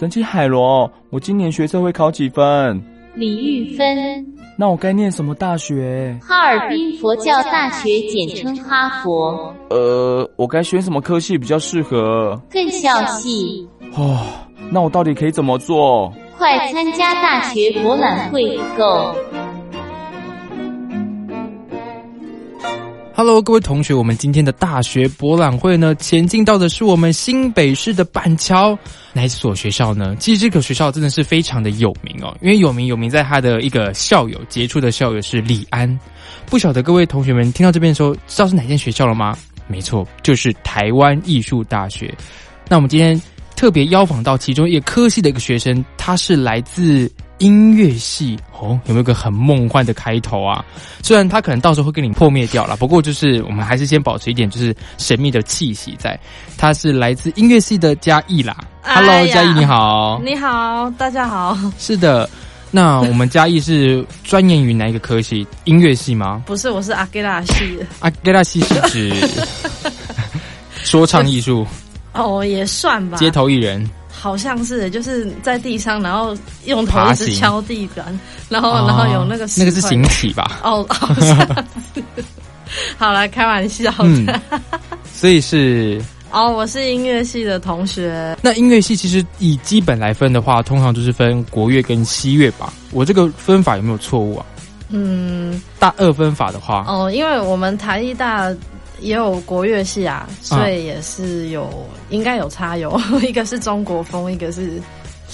[0.00, 2.82] 神奇海螺，我今年学测会考几分？
[3.14, 4.26] 李玉芬。
[4.56, 6.18] 那我该念什么大学？
[6.22, 9.54] 哈尔滨佛教大学，简称哈佛。
[9.68, 12.40] 呃，我该选什么科系比较适合？
[12.50, 13.68] 更校系。
[13.94, 14.20] 哦，
[14.70, 16.10] 那我到底可以怎么做？
[16.38, 18.58] 快参加大学博览会
[23.20, 28.78] ，Go！Hello，各位同学，我们今天的大学博览会呢，前进到的是我们新北市的板桥
[29.12, 30.16] 哪一所学校呢？
[30.18, 36.00] 其实这个学校真的是非常的有名哦，因为有名有名在他的一个校友杰出的校友是李安。
[36.46, 39.36] 不晓得各位同学们听到这边的时候，知道是哪间学校了吗？
[39.66, 42.12] 没错，就是台湾艺术大学。
[42.68, 43.20] 那我们今天
[43.54, 47.12] 特别邀访到其中一个科系的一个学生，他是来自。
[47.40, 50.64] 音乐系哦，有没有个很梦幻的开头啊？
[51.02, 56.18] 虽然他可能到时候会跟你破灭掉了，不过就是我们还是先保持一点就是神秘的气息在。
[56.56, 61.58] 他是来自音乐系的嘉义啦，Hello，嘉义你好，你好，大家好。
[61.78, 62.28] 是的，
[62.70, 65.46] 那我们嘉义是专研于哪一个科系？
[65.64, 66.42] 音乐系吗？
[66.46, 67.78] 不是，我是阿盖拉系。
[68.00, 69.28] 阿盖拉系是指
[70.84, 71.66] 说唱艺术
[72.12, 73.88] 哦，也算吧，街头艺人。
[74.20, 80.60] 好像是，就是在地上，然后用头一直敲地板，然后然后有那个那个是行起吧？
[80.62, 81.36] 哦，好像
[81.94, 82.24] 是。
[82.98, 83.90] 好了开玩笑
[84.26, 84.40] 的，
[85.12, 88.36] 所以是哦，我是音乐系的同学。
[88.42, 92.72] 那音乐系其实以基本来分的话，通常就是分国乐跟西乐吧？
[92.92, 94.44] 我这个分法有没有错误啊？
[94.90, 98.54] 嗯，大二分法的话，哦，因为我们台艺大。
[99.00, 104.80] 也有国乐系啊，所以也是有应该有差有， 一个是中国风，一个是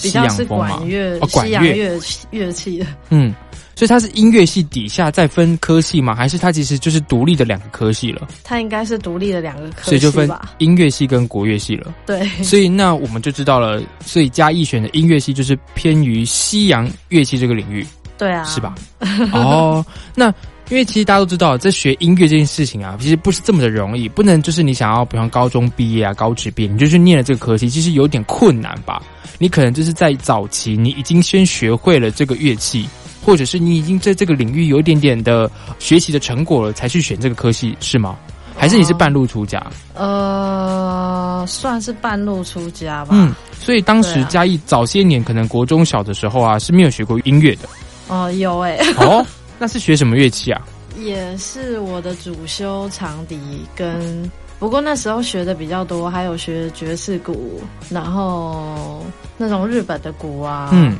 [0.01, 1.99] 比较是管乐、西洋乐
[2.31, 2.85] 乐器的。
[3.09, 3.33] 嗯，
[3.75, 6.13] 所以它是音乐系底下再分科系吗？
[6.15, 8.27] 还是它其实就是独立的两个科系了？
[8.43, 10.29] 它应该是独立的两个科系，所以就分
[10.59, 11.93] 音乐系跟国乐系了。
[12.05, 17.85] 对，所以那我们就知道了，所以嘉义选的音乐系就是偏于西洋乐器这个领域。
[18.17, 18.75] 对啊，是吧？
[19.33, 19.85] 哦，
[20.15, 20.33] 那。
[20.69, 29.01] 因为其实大家都知道，在学音乐这件事情啊，其实不是这么的容易，不能就是你想要，比方高中毕业啊、高职毕业，你就去念了这个科系，其实有点困难吧？
[29.39, 32.87] 你可能就是在早期，你已经先学会了这个乐器，
[33.23, 38.17] 或者是你已经在这个领域有一点点的学习的成果了，才去选这个科系，是吗？
[38.59, 39.65] 还是你是半路出家？
[39.93, 43.11] 呃，算是半路出家吧。
[43.13, 47.69] 嗯，所以当时嘉义早些年，可能国中小的时候啊，是没有学过音乐的。
[48.07, 48.77] 哦，有哎。
[48.97, 49.25] 哦。
[49.59, 50.61] 那是学什么乐器啊？
[50.99, 53.37] 也是我的主修长笛，
[53.75, 54.29] 跟
[54.59, 59.05] 不过那时候学的比较多，还有学爵士鼓，然后
[59.37, 60.97] 那种日本的鼓啊，嗯，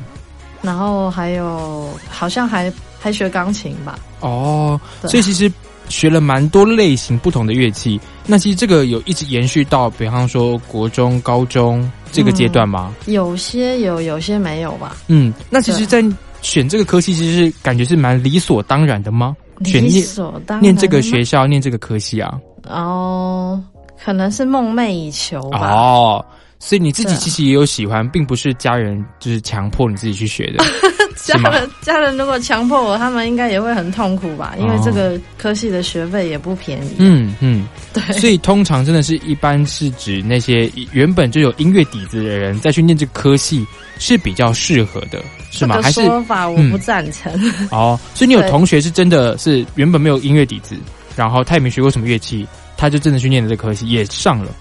[0.62, 3.98] 然后还有好像还还学钢琴吧。
[4.20, 5.52] 哦，所以其实
[5.88, 8.00] 学了蛮多类型不同的乐器。
[8.24, 12.94] 那其实这个有一直延续到，比方说国中、高中这个阶段吗？
[13.06, 14.96] 有些有，有些没有吧。
[15.08, 16.04] 嗯，那其实，在
[16.42, 19.36] 选这个科系其实是感觉是蛮理所当然的吗？
[19.60, 22.38] 理所当然念这个学校念这个科系啊？
[22.68, 23.60] 哦，
[24.04, 25.72] 可能是梦寐以求吧。
[25.72, 26.24] 哦，
[26.60, 30.64] 所以你自己其实也有喜欢，并不是家人就是强迫你自己去学的。
[31.16, 34.54] 家人家人如果强迫我，他们应该也会很痛苦吧？
[34.56, 36.94] 因为这个科系的学费也不便宜。
[36.98, 38.00] 嗯嗯， 对。
[38.18, 43.66] 所以通常真的是一般是指那些原本就有音乐底子的人再去念这个科系
[43.98, 45.22] 是比较适合的。
[45.50, 45.80] 是吗？
[45.82, 47.32] 还是说法我不赞成。
[47.70, 50.76] 哦，所以你有同学是真的是原本没有音乐底子，
[51.16, 52.46] 然后他也没学过什么乐器，
[52.76, 54.52] 他就真的去念了这科系，也上了。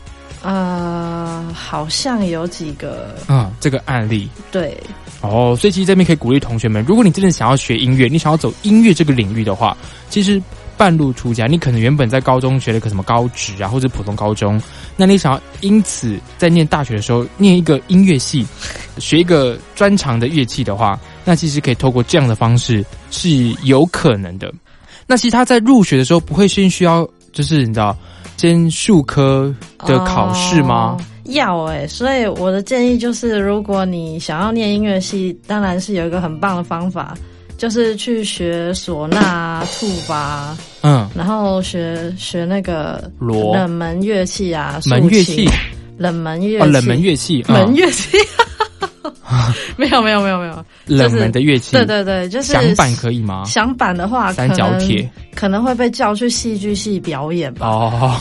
[0.44, 4.76] 呃，好像有几个啊，这个案例对。
[5.20, 9.76] 哦，所以其实这边可以鼓励同学们，如果你真的想要学音乐，你想要走音乐这个领域的话，
[10.10, 10.42] 其实。
[10.78, 14.62] 半路出家，你可能原本在高中学了个什么高职啊，或者普通高中，
[14.96, 18.46] 那你想要因此在念大学的时候念一个音乐系，
[18.98, 23.30] 学一个专长的乐器的话，那其实可以透过这样的方式是
[23.64, 24.54] 有可能的。
[25.08, 27.98] 那其实他在入学的时候不会先需要，就是你知道，
[28.38, 30.98] 先数科的考试吗？
[31.26, 37.18] 要哎，所以我的建议就是，如果你想要念音乐系，当然是有一个很棒的方法。
[37.58, 45.50] 就是去学唢呐、兔吧，嗯，然后学学那个冷门乐器啊，门乐器，
[45.98, 48.16] 冷门乐器，冷门乐器，门乐器，
[49.76, 53.44] 没有没有没有没有，冷门的乐器，对对对，就是响板可以吗？
[53.46, 55.10] 响板的话，三角铁。
[55.34, 57.68] 可能会被叫去戏剧系表演吧。
[57.68, 58.20] 哦，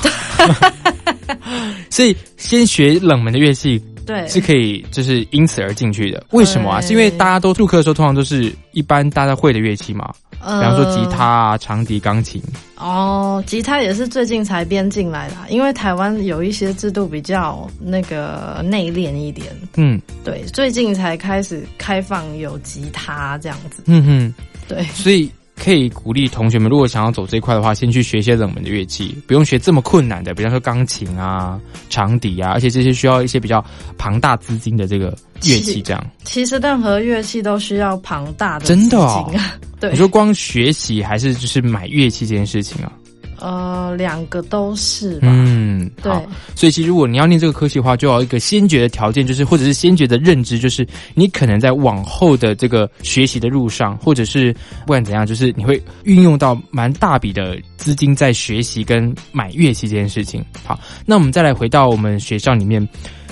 [1.89, 3.83] 所以先学冷门的乐器。
[4.07, 6.25] 对，是可以，就是因此而进去的。
[6.31, 6.81] 为什么啊？
[6.81, 12.41] 是因为大家都入课的时候，通常都是一般大家会的乐器嘛，比方说吉他啊、长笛、钢琴。
[12.77, 19.49] 哦，吉他也是最近才编进来的，因为台湾有一些制度比较那个内敛一点。
[19.77, 23.83] 嗯，对，最近才开始开放有吉他这样子。
[23.87, 24.35] 嗯哼，
[24.69, 25.31] 对，所以。
[25.57, 31.59] 可以鼓励同学们，如果想要走这一块的话，先去学一些冷门的乐器，不用学这么困难的，比方说钢琴啊、
[31.89, 33.65] 长笛啊，而且这些需要一些比较
[33.97, 35.81] 庞大资金的这个乐器。
[35.83, 39.33] 这样，其实任何乐器都需要庞大的真的哦。
[39.81, 42.93] 对，你说光学习还是就是买乐器这件事情啊？
[43.39, 45.29] 呃，两个都是吧。
[45.31, 45.56] 嗯，
[46.03, 46.13] 对。
[46.55, 60.45] 所以其实如果你要念这个科系的话，就要一个先决的条件，就是或者是先决的认知，就是你可能在往后的这个学习的路上，或者是不管怎样，就是你会运用到蛮大笔的资金在学习跟买乐器这件事情。
[60.65, 62.87] 好，那我们再来回到我们学校里面，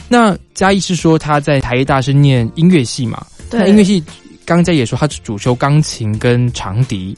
[0.08, 3.24] 那嘉义是说他在台艺大是念音乐系嘛？
[3.50, 4.02] 对，音乐系
[4.44, 7.16] 刚才也说他主修钢琴跟长笛。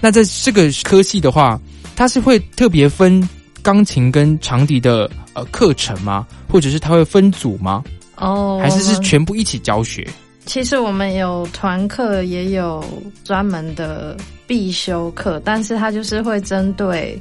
[0.00, 1.60] 那在这个科系的话，
[1.94, 3.28] 他是会特别分
[3.62, 6.26] 钢琴跟长笛的呃课程吗？
[6.48, 7.82] 或者是他会分组吗？
[8.16, 10.06] 哦，还是是全部一起教学？
[10.44, 12.84] 其实我们有团课，也有
[13.24, 14.16] 专门的
[14.46, 17.20] 必修课，但是他就是会针对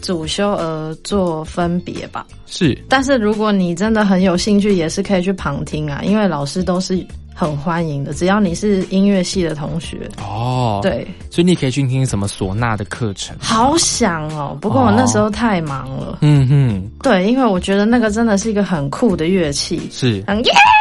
[0.00, 2.26] 主修而做分别吧。
[2.46, 7.04] 是，但是如果你真的很有兴趣，也是可以去旁听啊，因为老师都是。
[7.40, 10.78] 很欢迎的，只要你是音乐系的同学哦。
[10.82, 13.34] 对，所以你可以去听什么唢呐的课程。
[13.40, 16.18] 好想哦，不过我那时候太忙了。
[16.20, 20.24] 嗯哼，对，因为我觉得那个真的是一个很酷的乐器，是耶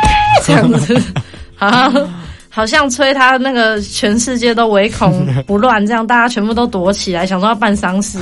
[0.44, 1.02] 这样子，
[1.56, 1.90] 好，
[2.50, 8.20] 好像吹他那个全世界都唯恐 不乱，这样大家全部都躲起来，想说要办丧事。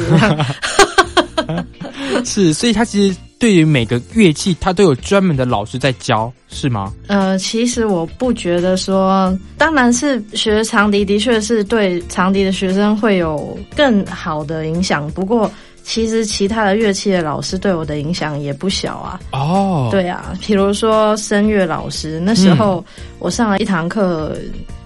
[2.24, 3.18] 是，所以他其实。
[3.40, 6.92] 对于每个乐器，他都有专门的老师在教，是吗？
[7.08, 15.08] 呃，其实我不觉得说，当然是学长笛的确是对长笛的学生会有更好的影响。
[15.12, 15.52] 不过，
[15.84, 19.20] 其实其他的乐器的老师对我的影响也不小啊。
[19.32, 22.84] 哦，对啊，比如说声乐老师，那时候
[23.20, 24.36] 我上了一堂课，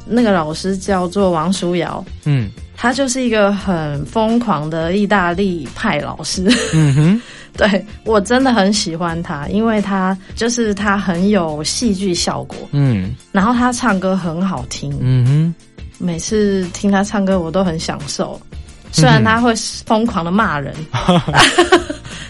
[0.05, 6.45] 那个老师叫做王淑瑶，嗯，他就是一个很疯狂的意大利派老师。
[6.73, 7.21] 嗯哼。
[7.57, 15.55] 对我真的很喜欢他，因为他就是他很有戏剧效果，嗯，然后他唱歌很好听，嗯哼，
[15.97, 18.39] 每次听他唱歌我都很享受，
[18.91, 19.53] 虽然他会
[19.85, 20.73] 疯狂的骂人。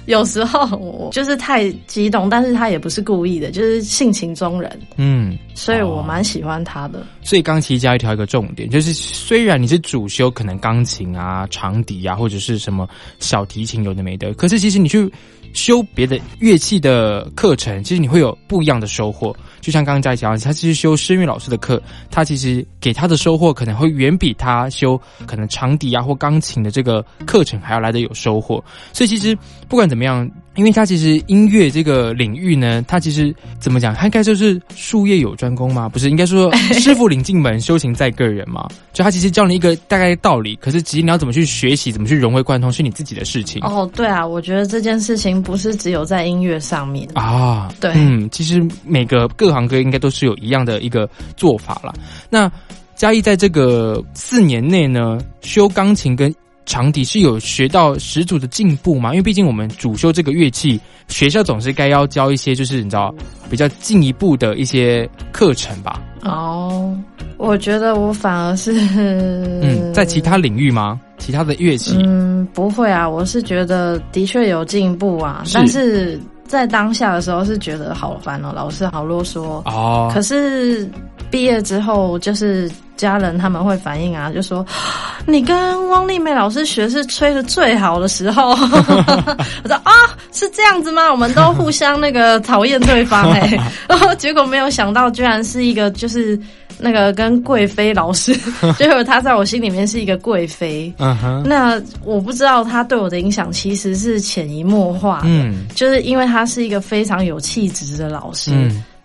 [0.08, 4.80] 有时候我就是太激动，但是他也不是故意的，就是性情中人。
[4.98, 7.06] 嗯，所以我蛮喜欢他的。
[7.22, 15.10] 所以钢琴加一条一个重点，就是虽然你是主修可能钢琴啊、长笛啊，或者是什么小提琴有的没的，可是其实你去
[15.54, 19.34] 修别的乐器的课程，其实你会有不一样的收获。
[19.62, 28.62] 就像刚刚在讲，他其实修声乐老师的课，他其实给他的收获可能会远比他修可能长笛啊或钢琴的这个课程还要来的有收获。
[28.92, 29.38] 所以其实
[29.70, 30.30] 不管怎么样。
[30.56, 33.94] 因为他其实音乐这个领域呢，他其实怎么讲？
[33.96, 35.88] 他应该就是术业有专攻嘛？
[35.88, 38.68] 不是，应该说 师傅领进门，修行在个人嘛。
[38.92, 43.64] 就他其实教你一个大概道理，可是其实你要怎么去学习，怎么去融会贯通，是你自己的事情。
[43.64, 47.74] 哦，对啊，我觉得这件事情不是只有在音乐上面啊。
[47.80, 51.94] 对，嗯，其实每个各行各业应该都是有一样的一个做法了。
[52.30, 52.52] 那
[52.96, 56.34] 嘉义在这个四年内呢，修钢琴跟。
[56.66, 59.12] 长笛是有学到十足的进步吗？
[59.12, 63.14] 因为毕竟我们主修这个乐器，学校总是该要教一些，就是你知道
[63.50, 66.02] 比较进一步的一些课程吧。
[66.24, 66.96] 哦，
[67.38, 71.00] 我觉得我反而是嗯，在其他领域吗？
[71.18, 71.98] 其他的乐器？
[72.04, 80.12] 嗯，不会啊，我是觉得的确有进步啊，但是在当下的时候是觉得好烦哦，老师好啰嗦哦。
[80.14, 80.88] 可是
[81.32, 82.70] 毕业之后就是。
[82.98, 84.64] 家人他们会反映啊，就说
[85.26, 88.52] 你跟汪丽梅老师学是吹的最好的时候。
[88.54, 89.92] 我说啊，
[90.32, 91.10] 是这样子吗？
[91.12, 93.58] 我们都互相那个讨厌对方哎，
[93.90, 96.40] 然 后结果没有想到，居然是一个就是
[96.78, 98.36] 那个跟贵妃老师，
[98.78, 100.94] 结果他在我心里面是一个贵妃。
[101.00, 108.52] 嗯哼，那我不知道他对我的影响其实是潜移默化的，就是因为他是一个非常有气质的老师。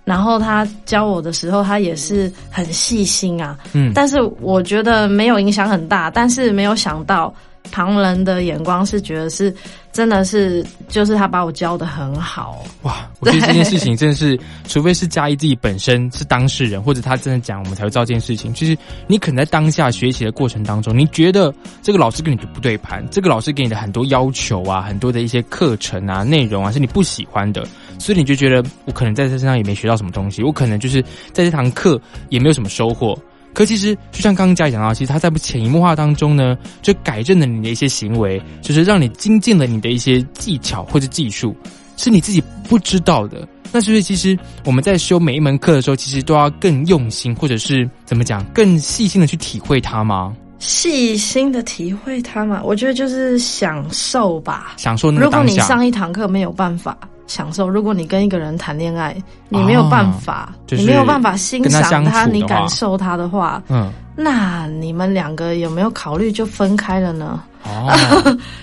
[0.07, 3.59] 然后他教我的时候，他也是很细心啊。
[3.73, 7.35] 嗯，但是我觉得没有影响很大，但是没有想到
[7.73, 9.53] 旁人的眼光是觉得是
[9.93, 12.65] 真的是，就是他把我教的很好。
[12.83, 18.55] 哇，我觉得这件事情真的是，除非是嘉义自己本身是当事人，或者他真的讲，我们才会知道这件事情。
[18.55, 27.67] 其实你可能在当下学习的过程当中，你觉得这个老师跟你的不对盘，这个老师给你的很多要求啊，很多的一些课程啊、内容啊是你不喜欢的，
[27.99, 33.19] 所以你就觉得我可能在他身上也没学到什么东西，我可能就是在这堂课也没有什么收获。
[33.53, 41.57] 可其实，就像刚刚嘉怡讲到，其实他在不潜移默化当中呢，就改正了你的一些行为，就是让你精进了你的一些技巧或者技术，
[41.97, 43.49] 是你自己不知道的。
[43.73, 50.37] 那是不是其实我们在修每一门课的时候，其实都要更用心，或者是怎么讲，更细心的去体会它吗？
[50.59, 55.25] 细心的体会它嘛，我觉得就是享受吧，享受那个。
[55.25, 56.95] 如果你上一堂课没有办法。
[57.27, 57.69] 享受。
[57.69, 59.17] 如果你跟一个人谈恋爱，
[59.49, 67.43] 你没有办法，你没有办法欣赏他，你感受他的话，嗯，那你们两个有没有考虑就分开了呢？
[67.65, 67.93] 哦，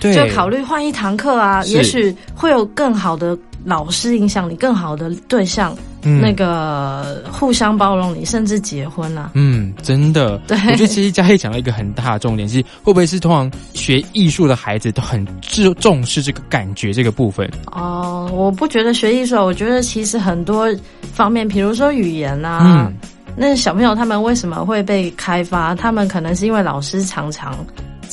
[0.00, 3.36] 对， 就考虑换一堂课啊，也许会有更好的。
[3.64, 9.30] 老师影响你更好的对象，那个互相包容你，甚至结婚啊。
[9.34, 10.36] 嗯，真的。
[10.46, 17.50] 对，我觉得其实嘉义讲了一个很大的重点，是会不会是通常学艺术的孩子都很重重视这个感觉这个部分？
[17.72, 20.68] 哦，我不觉得学艺术，我觉得其实很多
[21.12, 22.92] 方面，比如说语言啊，
[23.36, 25.74] 那小朋友他们为什么会被开发？
[25.74, 27.56] 他们可能是因为老师常常。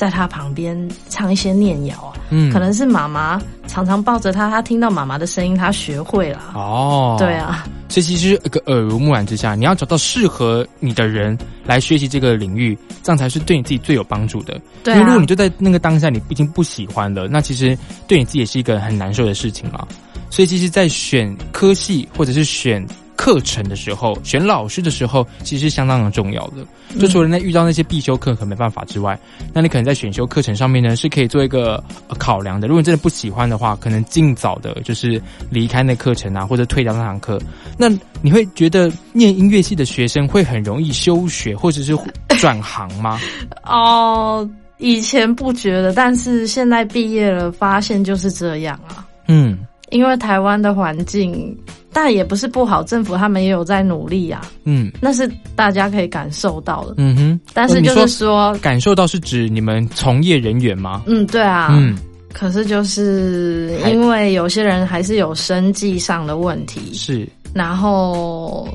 [0.02, 6.40] 在他旁边唱一些念谣啊，嗯，可能是妈妈常常抱着他，他听到妈妈的声音，他学会了。
[6.56, 14.60] 哦，对啊，所以其实一个耳濡目染之下，你要找到适合你的人来学习这个领域，这样才是对你自己最有帮助的。
[14.84, 17.78] 对，因为如果你就在那个当下你已经不喜欢了，那其实
[18.08, 19.88] 对你自己也是一个很难受的事情了。
[20.32, 22.84] 所以其实，在选科系或者是选。
[23.22, 26.66] 课程的时候，选老师的时候，其实是相当的重要的。
[27.00, 29.16] 就除了那遇到那些必修课可没办法之外，
[29.54, 31.82] 那你可能在选修课程上面呢，是可以做一个
[32.18, 32.68] 考量的。
[32.68, 37.40] 如果你真的不喜欢的话，可能尽早的就是离开那课程啊，或者退掉那堂课。
[37.78, 37.88] 那
[38.24, 41.96] 你会觉得念音乐系的学生会很容易休学，或者是
[42.40, 43.22] 转行吗？
[43.64, 44.50] 哦，
[44.80, 49.06] 以前不觉得，但是现在毕业了，发现就是这样啊。
[49.28, 49.60] 嗯，
[49.92, 51.56] 因为台湾的环境。
[51.94, 54.42] 但也不是不好，政府他们也有在努力呀。
[54.64, 56.96] 嗯，那是大家可以感受到的。
[56.98, 61.04] 嗯哼，但是就是说，感受到是指你们从业人员吗？
[61.06, 61.70] 嗯，对啊。
[61.72, 61.98] 嗯，
[62.34, 66.94] 可是就是因为有些人还是有生计上的问题。
[66.94, 68.68] 是，然后。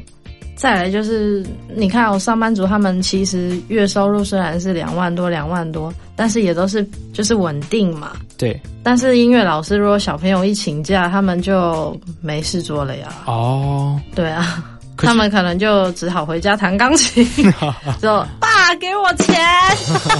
[0.56, 1.44] 再来就是，
[1.74, 8.12] 你看，我上班族他们其实月收入虽然是两万多，两万多，但是也都是就是稳定嘛。
[8.38, 8.58] 对。
[8.82, 13.08] 但是音乐老师如果小朋友一请假，他们就没事做了呀。
[13.26, 14.00] 哦。
[14.14, 14.64] 对啊，
[14.96, 17.22] 他们可能就只好回家弹钢琴，
[18.00, 19.36] 就：“爸，给我钱。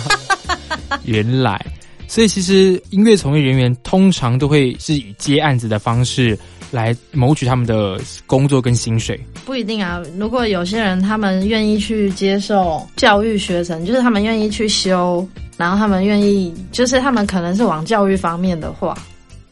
[1.05, 1.59] ”原来，
[2.07, 6.39] 所以其实音乐从业人员通常都会是以接案子的方式。
[6.71, 10.03] 来谋取他们的工作跟薪水，不一定啊。
[10.19, 18.97] 如果有些人他们愿意去接受教育学程，就是他们愿意去修，然后他们愿意，就是他们可能是往教育方面的话，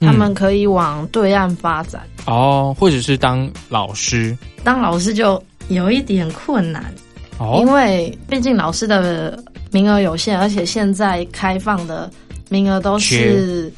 [0.00, 4.37] 他们可以往对岸发展哦，或者是当老师。
[4.62, 6.92] 当老师就有一点困难
[7.38, 12.11] 哦，因为毕竟老师的名额有限，而且现在开放的
[12.49, 13.73] 名额都是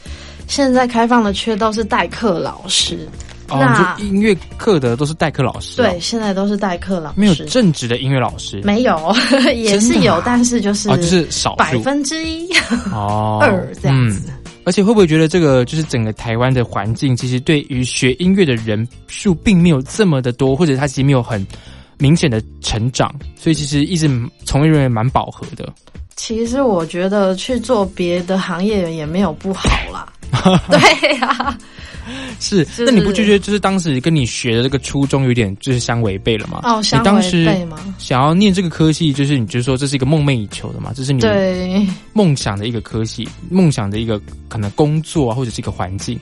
[0.47, 3.09] 现在开放的缺都是代课老师。
[3.49, 9.15] 那音乐课的都是代课老师，对，现在都是代课老师，没有正职的音乐老师，没有，
[9.55, 12.49] 也是有，但是就是就是少百分之一
[12.91, 14.33] 哦 二这样子。
[14.65, 21.47] 而且会不会觉得这个就是整个台湾的环境，其实对于学音乐的人数并没有这么的多，或者他其实没有很
[21.99, 24.11] 明显的成长，所以其实一直
[24.45, 25.73] 从业人员蛮饱和的。
[26.17, 30.13] 其实我觉得去做别的行业也没有不好啦，
[30.71, 31.59] 对呀。
[32.39, 36.61] 是，那你不就觉得就是当时跟你学的这个初衷有点就是相违背了吗？
[36.63, 37.79] 哦，相违背吗？
[37.99, 41.21] 想要念这个科系，就是你就说这是一个梦寐以求的嘛，这是你
[42.13, 46.19] 梦想的一个科系，梦想的一个可能工作啊，或者是一个环境。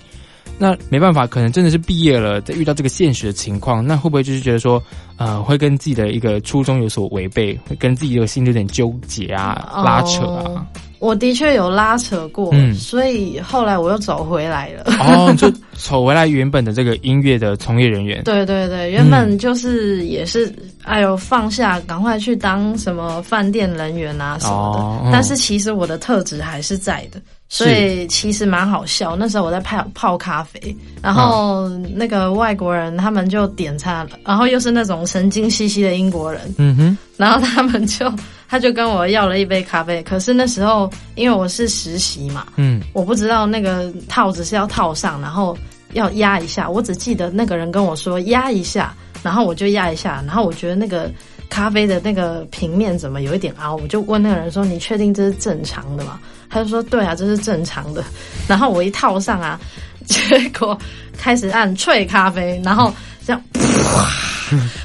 [0.59, 4.83] 那没办法，可能真的是毕业了，再遇到这个现实的情况，那会不会就是觉得说，
[5.17, 10.67] 呃，会跟自己的一个初衷有所违背，会跟自己的心有点纠结啊、拉扯啊？
[11.01, 14.85] 我的确有拉扯过，所以后来我又走回来了。
[15.01, 18.23] 哦，就走回来原本的这个音乐的从业人员。
[18.25, 20.51] 对对对，原本就是也是，
[20.83, 25.11] 哎呦，放下，赶快去当什么饭店人员啊什么的。
[25.13, 27.21] 但是其实我的特质还是在的。
[27.57, 29.15] 所以其实蛮好笑。
[29.15, 38.13] 那时候我在泡泡咖啡，然后那个外国人他们就点餐了，然后又是那种神经兮兮的英国人，嗯哼，然后他们就。
[38.47, 40.01] 他就跟我要了一杯咖啡。
[40.05, 45.57] 可是那时候因为我是实习嘛，嗯，我不知道那个套子是要套上，然后
[45.95, 46.69] 要压一下。
[46.71, 48.95] 我只记得那个人跟我说压一下，
[49.25, 51.11] 然后我就压一下，然后我觉得那个
[51.49, 56.21] 咖啡的那个平面怎么有一点凹，我就问那个人说：“你确定这是正常的吗？”
[56.51, 58.03] 他就说：“对啊，这是正常的。”
[58.49, 59.59] 然后我一套上啊，
[60.07, 60.21] 结
[60.59, 60.79] 果
[61.19, 62.93] 开始按脆咖啡，然后
[63.27, 63.43] 这样。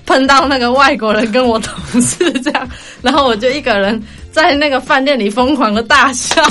[0.05, 2.67] 碰到那个外国人跟我同事这样，
[3.03, 4.01] 然后我就一个人
[4.31, 6.41] 在那个饭店里疯狂的大笑，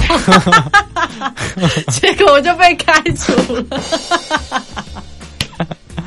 [1.90, 3.64] 结果我就被开除了。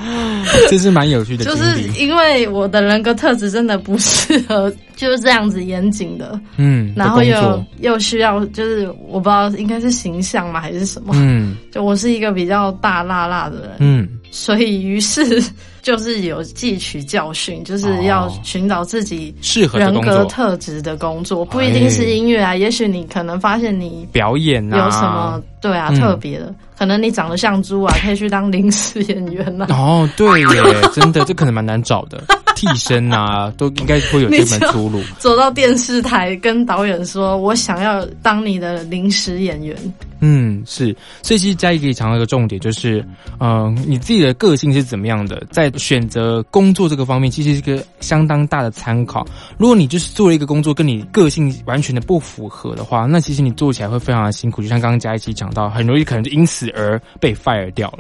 [0.70, 15.44] 这是蛮有趣的，就是因为我的人格特质真的不适合 就是这样子严谨的，嗯，然后又又需要就是我不知道应该是形象嘛还是什么，嗯，就我是一个比较大辣辣的人，嗯，所以于是。
[15.82, 22.56] 就是有汲取教训，就是要寻找自己适合人格特质的工作，不一定是音乐啊。
[22.56, 29.66] 也许你可能发现你表演有什么对啊特别的，可能你长得像猪啊， 可以去当临时演员呐。
[29.72, 30.62] 哦，对耶，
[30.94, 32.24] 真的，这可能蛮难找的。
[32.56, 35.02] 替身啊，都应该会有这门出路。
[35.18, 39.76] 走到电视台跟导演说：“我想要当你的临时演员。”
[40.22, 40.96] 嗯，是。
[41.22, 43.06] 所以其实嘉义可以强调一个重点，就是，
[43.40, 49.26] 嗯，你自己的个性是怎么样的，在选择工作这个方面，其实是一个相当大的参考。
[49.58, 54.62] 如果你就是做了一个工作跟你个性完全的不符合的话，那其实你做起来会非常的辛苦。
[54.62, 57.98] 就像刚刚嘉义其讲到，很容易可能就因此而被 fire 掉了。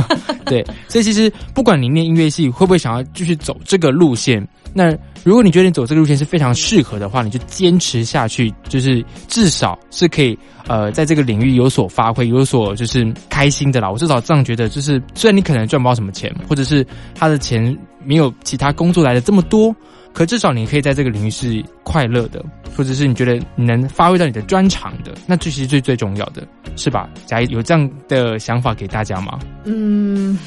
[0.46, 13.90] 对，所以其实不管你念音乐系会不会想要继续走这个路线，那如果你觉得你走这个路线是非常适合的话，你就坚持下去，就是至少是可以呃在这个领域有所发挥，有所就是开心的啦。
[13.90, 19.74] 我至少这样觉得，就是虽然你可能赚不到什么钱，或者是他的钱没有其他工作来的这么多，
[20.12, 22.44] 可至少你可以在这个领域是快乐的，
[22.76, 27.10] 或者是你觉得你能发挥到你的专长的，那这其实最最重要的是吧？
[27.26, 29.38] 假有这样的想法给大家吗？
[29.64, 30.38] 嗯。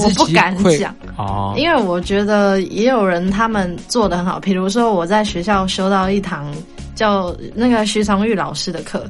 [0.00, 4.40] 我不敢讲哦，因为我觉得也有人他们做的很好。
[4.40, 6.52] 比如说我在学校修到一堂
[6.94, 9.04] 叫那个徐长玉老师的课，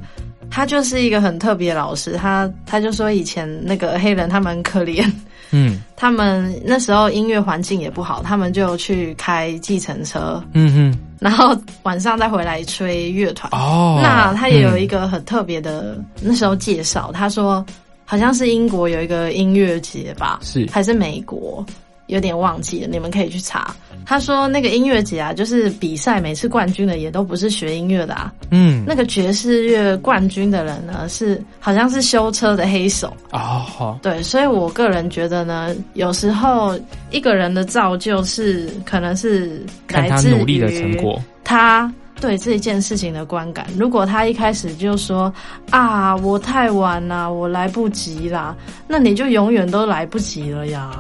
[0.50, 2.14] 他就是一个很特别老师。
[2.14, 5.08] 他他就说以前那个黑人他们可怜，
[5.50, 13.50] 嗯，他们那时候音乐环境也不好，他们就去开计程车，嗯哼，然后晚上再回来吹乐团。
[13.52, 17.64] 哦，那他也有一个很特别的那时候介绍，他说。
[18.12, 21.64] 好像是英国有一个音乐节吧，是还是美国？
[22.08, 23.74] 有点忘记了，你们可以去查。
[24.04, 28.30] 他说那个音乐节啊，就是比赛每次冠军的也都不是学音乐的啊。
[28.50, 33.60] 嗯，那个爵士乐冠军的人呢，是好像是修车的黑手啊。
[33.60, 36.78] 好，对，所以我个人觉得呢，有时候
[37.12, 41.90] 一个人的造就是可能是来自努力的成果，他。
[42.22, 45.30] 对这件事情的观感，如果他一开始就说
[45.70, 48.54] 啊，我太晚了，我来不及啦，
[48.86, 50.92] 那你就永远都来不及了呀，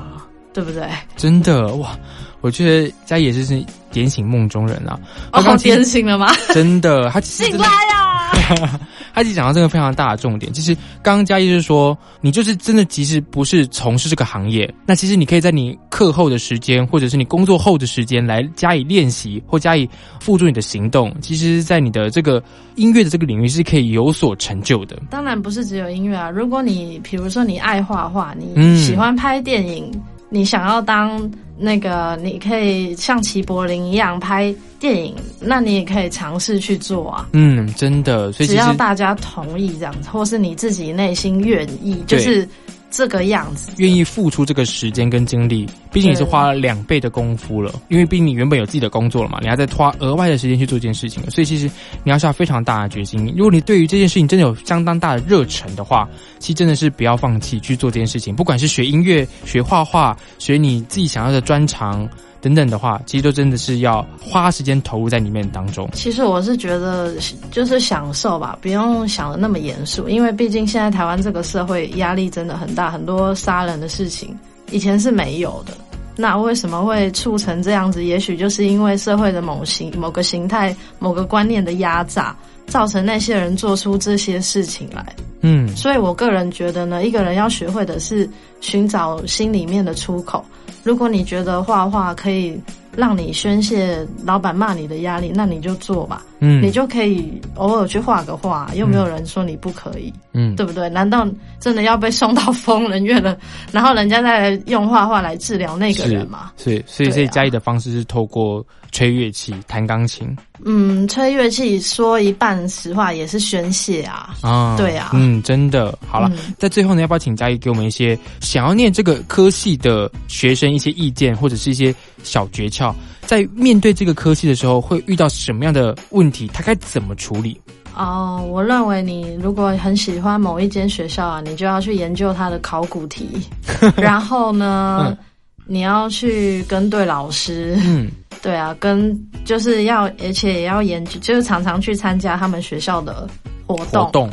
[0.52, 0.84] 对不对？
[1.16, 1.96] 真的哇，
[2.40, 4.98] 我觉得佳也是是点醒梦中人啊。
[5.32, 6.34] 哦，点醒了吗？
[6.52, 8.80] 真的，他醒来呀。
[9.12, 19.88] 他其实讲到这个非常大的重点，其实刚刚嘉义就是说，你就是真的，即使不是从事这个行业，那其实你可以在你课后的时间，或者是你工作后的时间来加以练习，或加以
[20.20, 21.14] 付诸你的行动。
[21.20, 22.42] 其实，在你的这个
[22.76, 24.96] 音乐的这个领域是可以有所成就的。
[25.10, 29.92] 当然不是只有音乐啊，如果你比如说你爱画画，你喜欢拍电影，
[30.32, 31.30] 你想要当。
[31.58, 37.28] 那个，你可以像齐柏林一样拍电影，那你也可以尝试去做啊。
[37.34, 42.48] 嗯，真的，所以只要大家同意这样子，或是你自己内心愿意，就是。
[42.92, 47.74] 这个样子，愿意付出这个时间跟精力，毕竟你是花了两倍的功夫了。
[47.88, 51.68] 因为毕竟你原本有自己的工作了嘛，你还在花额外的时间去做这件事情，所以其实
[52.04, 53.32] 你要下非常大的决心。
[53.36, 58.36] 如果你对于这件事情真的有相当大的热忱的话，其实真的是不要放弃去做这件事情。
[58.36, 62.08] 不管是学音乐、学画画、学你自己想要的专长。
[62.42, 65.88] 等等的话，其实都真的是要花时间投入在里面当中。
[65.94, 67.14] 其实我是觉得，
[67.52, 74.36] 就是享受吧，不用想的那么严肃，因为毕竟现在台湾这个社会压力真的很大，很多杀人的事情
[74.72, 75.72] 以前是没有的。
[76.14, 78.04] 那为什么会促成这样子？
[78.04, 85.14] 也许就是因为社会的某形、某个形态、某个观念的压榨，造成那些人做出这些事情来。
[85.40, 88.28] 嗯，所以我个人觉得呢，一个人要学会的是
[88.60, 90.44] 寻找心里面的出口。
[90.82, 92.60] 如果你觉得画画可以
[92.96, 96.22] 让你宣泄老板骂你的压力，那你就做吧。
[96.44, 100.12] 嗯，你就可以偶尔去画个画，又没有人说你不可以。
[100.32, 100.88] 嗯，对不对？
[100.88, 101.24] 难道
[101.60, 103.38] 真的要被送到疯人院了？
[103.70, 106.50] 然后人家再用画画来治疗那个人吗？
[106.56, 110.36] 是，所以所以嘉义的方式是透过吹乐器、弹钢琴？
[110.64, 114.34] 嗯，吹乐器说一半实话也是宣泄啊。
[114.40, 115.96] 啊，对啊，嗯，真的。
[116.08, 122.92] 好了，在最后呢，要不要请嘉义给我们一些想要念这个科系的学生一些意见，或者是一些小诀窍，
[123.26, 126.46] 在面对这个科系的时候会遇到什么样的问题？
[126.48, 127.60] 他该怎么处理？
[127.94, 133.28] 哦，我认为你如果很喜欢某一间学校啊，你就要去研究它的考古题，
[133.96, 135.16] 然后呢？
[135.64, 138.10] 你要去跟对老师，嗯，
[138.42, 143.28] 对啊，跟就是要，而且也要研究，就是常常去参加他们学校的
[143.64, 144.28] 活动，活动，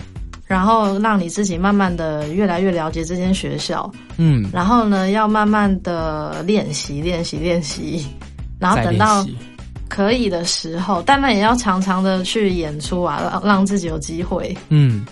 [0.48, 8.04] 然后让你自己慢慢的越来越了解这间学校，嗯，然后呢，要慢慢的练习，练习，练习，
[8.60, 9.26] 然后等到
[9.88, 15.06] 可以的时候，但那也要常常的去演出啊，让让自己有机会，嗯。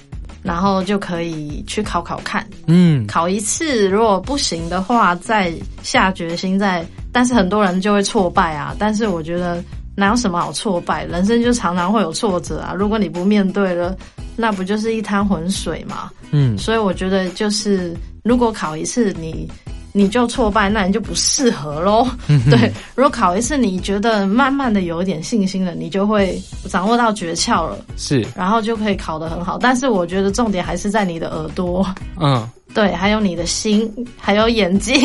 [0.43, 5.51] 然后就可以去考考看，嗯，考一次，如果不行的话，再
[5.83, 6.85] 下决心再。
[7.11, 8.73] 但是很多人就会挫败啊。
[8.79, 9.61] 但是我觉得
[9.93, 12.73] 哪有什么好挫败，人生就常常会有挫折啊。
[12.73, 13.93] 如果你不面对了，
[14.37, 16.09] 那不就是一滩浑水嘛？
[16.31, 19.51] 嗯，所以我觉得就是，如果考一次你。
[19.91, 22.07] 你就挫败，那你就不适合喽。
[22.49, 27.77] 对，如果考一次，你觉得慢慢的有一点信心了，你就会掌握到诀窍了。
[27.97, 29.57] 是，然后就可以考得很好。
[29.57, 31.85] 但是我觉得重点还是在你的耳朵，
[32.19, 34.95] 嗯，对，还有你的心，还有眼睛，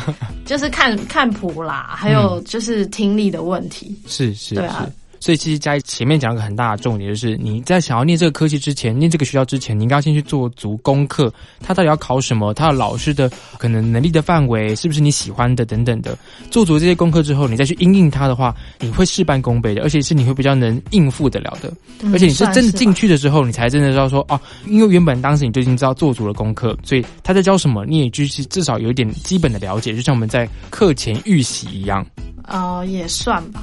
[0.46, 3.94] 就是看看谱啦，还有就是听力的问题。
[4.06, 4.88] 是是，对啊。
[5.20, 11.32] 所以其实在前面讲个很大的重点，就是你在想要念这个科技之前，念这个学校之前，你应该要先去做足功课。
[11.60, 12.54] 他到底要考什么？
[12.54, 16.16] 他的老师的可能能力的范围是不是你喜欢的等等的？
[16.50, 21.72] 做足这些功课之后，你再去应应他的话，你会事半功倍的，而且是你会比较能应付得了的。
[22.12, 32.06] 而且你是真的进去的时候，你才真的知道说哦，因为原本当时你就已经知道做足了功课，所以他在教什么，你也就是至少有一点基本的了解，就像我们在课前预习一样。
[32.46, 33.62] 哦，也算吧。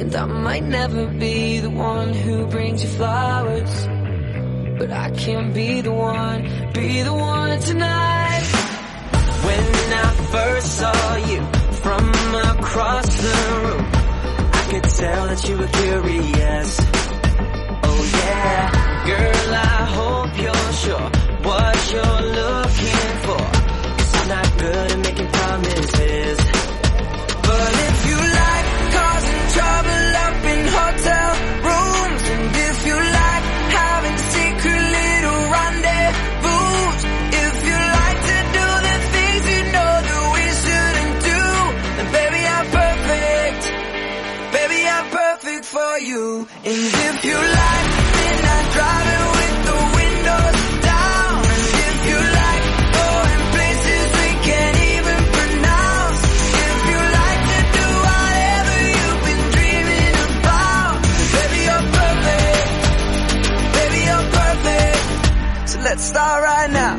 [0.00, 3.86] And I might never be the one who brings you flowers.
[4.78, 8.46] But I can be the one, be the one tonight.
[9.44, 11.40] When I first saw you
[11.82, 12.08] from
[12.56, 13.84] across the room,
[14.60, 16.70] I could tell that you were curious.
[17.84, 21.10] Oh yeah, girl, I hope you're sure
[21.44, 22.89] what you're looking
[65.90, 66.96] let's start right now.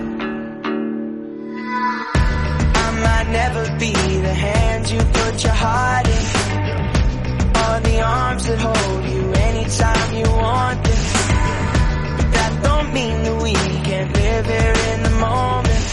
[2.84, 6.26] I might never be the hand you put your heart in
[7.64, 9.41] Or the arms that hold you
[9.72, 11.04] anytime you want them
[12.18, 13.54] But that don't mean that we
[13.88, 15.86] can't live here in the moment.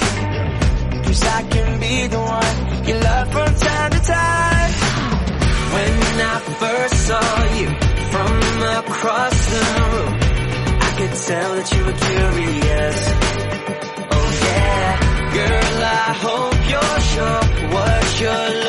[1.05, 4.71] Cause I can be the one you love from time to time.
[5.75, 5.95] When
[6.33, 7.69] I first saw you
[8.13, 8.33] from
[8.83, 10.13] across the room
[10.87, 12.99] I could tell that you were curious.
[14.17, 14.91] Oh yeah,
[15.37, 17.43] girl I hope you're sure
[17.75, 18.68] what you're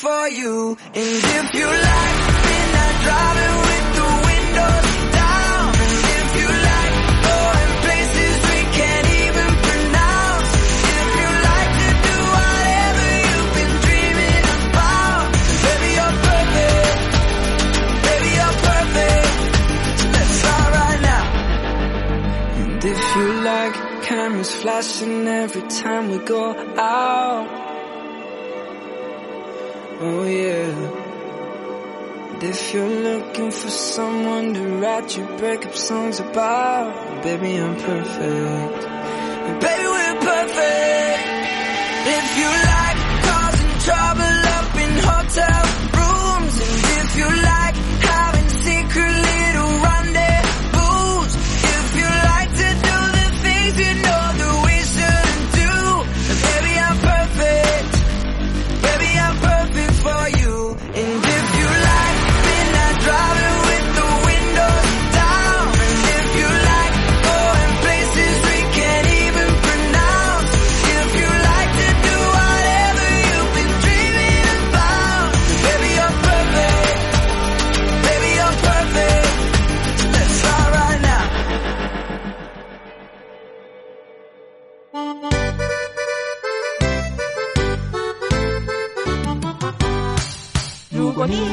[0.00, 0.78] for you.
[0.80, 4.88] And if you like then I drive it with the windows
[5.20, 5.68] down.
[5.84, 6.94] And if you like
[7.28, 10.50] going places we can't even pronounce.
[11.00, 15.28] If you like to do whatever you've been dreaming about.
[15.66, 16.96] Baby you're perfect.
[18.08, 19.28] Baby you're perfect.
[20.00, 21.24] So let's start right now.
[22.60, 23.74] And if you like
[24.08, 26.44] cameras flash flashing every time we go
[26.78, 27.59] out.
[30.02, 31.10] Oh yeah.
[32.32, 38.84] And if you're looking for someone to write your breakup songs about, baby, I'm perfect.
[38.86, 41.28] And baby, we're perfect.
[42.16, 42.79] If you like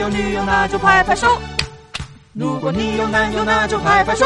[0.08, 1.28] 有女友，那就拍拍手；
[2.32, 4.26] 如果你有男友，那就拍拍手；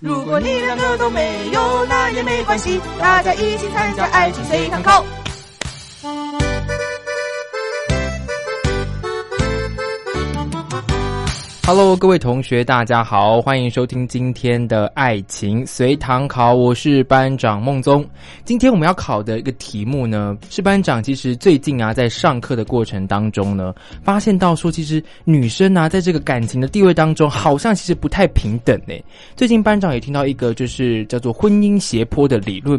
[0.00, 5.04] 如果你两个都没有，那也没关系，大家一起参加爱情随堂考。
[11.66, 18.04] Hello，各位同学，大家好，欢迎收听今天的爱情随堂考，我是班长孟宗。
[18.44, 28.94] 今天我们要考的一个题目呢，是班长其实最近啊，在上课的过程当中呢，发现到说，其实女生啊，在这个感情的地位当中，好像其实不太平等呢。
[29.34, 32.78] 最近班长也听到一个就是叫做婚姻斜坡的理论，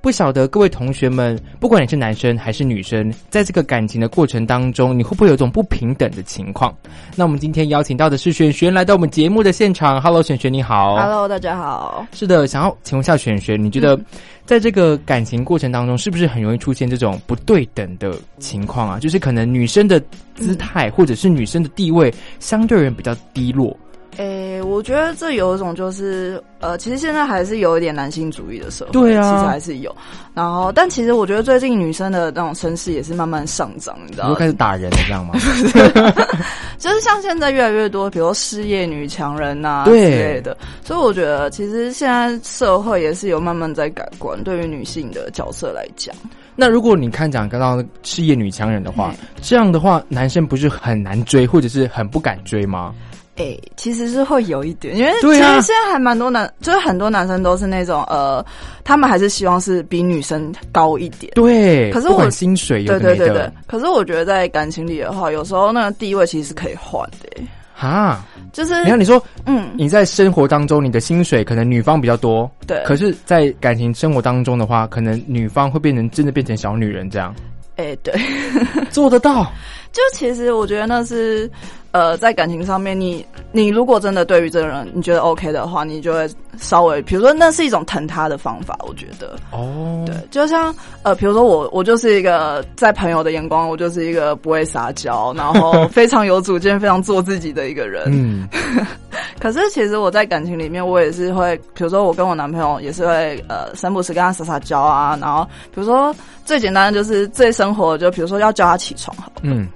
[0.00, 6.76] 不晓得各位同学们，不管你是男生还是女生，在这个感情的过程当中，你会不会有一种不平等的情况？
[7.14, 10.00] 那我们今天邀请到的是璇璇来到我们节目的现场。
[10.00, 10.96] Hello，璇璇你好。
[10.96, 12.06] Hello，大家好。
[12.12, 13.98] 是的，想要请问一下璇璇，你觉得
[14.44, 18.98] 在这个感情过程当中，是不是很容易出现这种不对等的情况啊？
[18.98, 20.02] 就是可能女生的
[20.34, 23.76] 姿态或者是女生的地位相对而言比较低落。
[24.16, 29.94] 诶、我觉得这有一种就是，呃，其实现在还是有一点男性主义的社会，对啊其实还是有。
[30.34, 34.34] 然后，但其实我觉得最近女生的那种声势也是慢慢上涨，你知道吗？
[34.36, 35.34] 开始打人了，这样吗？
[36.78, 46.14] 就是像现在越来越多，比如事业女强人呐、对之类的，所以我觉得其实现在社会也是有慢慢在改观，对于女性的角色来讲。
[46.56, 52.94] 那如果你看讲刚刚事业女强人的话，这样的话，男生不是很难追，或者是很不敢追吗？
[53.36, 58.44] 诶、其实是会有一点，因为其实现在还蛮多男，就是很多男生都是那种呃，
[58.84, 61.32] 他们还是希望是比女生高一点。
[61.34, 68.24] 对，可是我薪水有对对对对，可是我觉得在感情里的话，有时候那个地位其实是可以换的、欸哈。
[68.52, 77.34] 就是你看，你说，嗯，你在生活当中，你的薪水可能女方比较多，对可是，在感情生活当中的话，可能女方会变成真的变成小女人这样，
[77.74, 78.14] 哎、对，
[78.92, 79.50] 做得到。
[79.94, 81.48] 就其实我觉得那是，
[81.92, 86.28] 呃，在感情上面你，你如果真的对于这个人你觉得 OK 的话，你就会
[86.58, 89.36] 稍微，比如说那是一种疼他的方法，我觉得。
[89.52, 98.02] 哦，对，就像呃，比如说我，我就是一个在朋友的眼光，我就是一个不会撒娇， 然后非常有主见、非常做自己的一个人。
[98.08, 98.48] 嗯，
[99.38, 106.12] 可是其实我在感情里面，我也是会，比如说我跟我男朋友也是会呃，三不时跟他撒撒娇啊，然后比如说
[106.44, 109.68] 最简单的就是最生活的，就比如说要叫他起床嗯，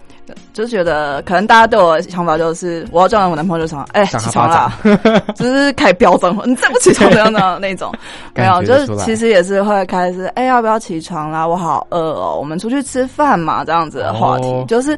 [0.53, 7.93] 就觉得可能大家对我的想法就是，我要叫我男朋友就想，哎、起床啦巴，就 是开始飙脏话， 你再不起床怎样的那种，
[8.35, 11.47] 没有，就是其实也是会开始，哎、要不要起床啦？
[11.47, 14.65] 我好饿哦，我们出去吃饭嘛，这样子的话题，哦。
[14.69, 14.97] 就是。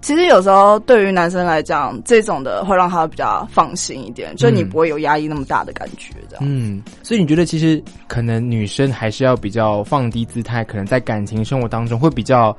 [0.00, 4.68] 其实有时候对于男生来讲，这种的会让他比较放心一点，就你嗯。
[4.68, 6.44] 不会有压抑那么大的感觉，这样。
[6.46, 12.56] 嗯，所以你觉得其实可能女生还是要比较放低姿态，可能在感情生活当中会比较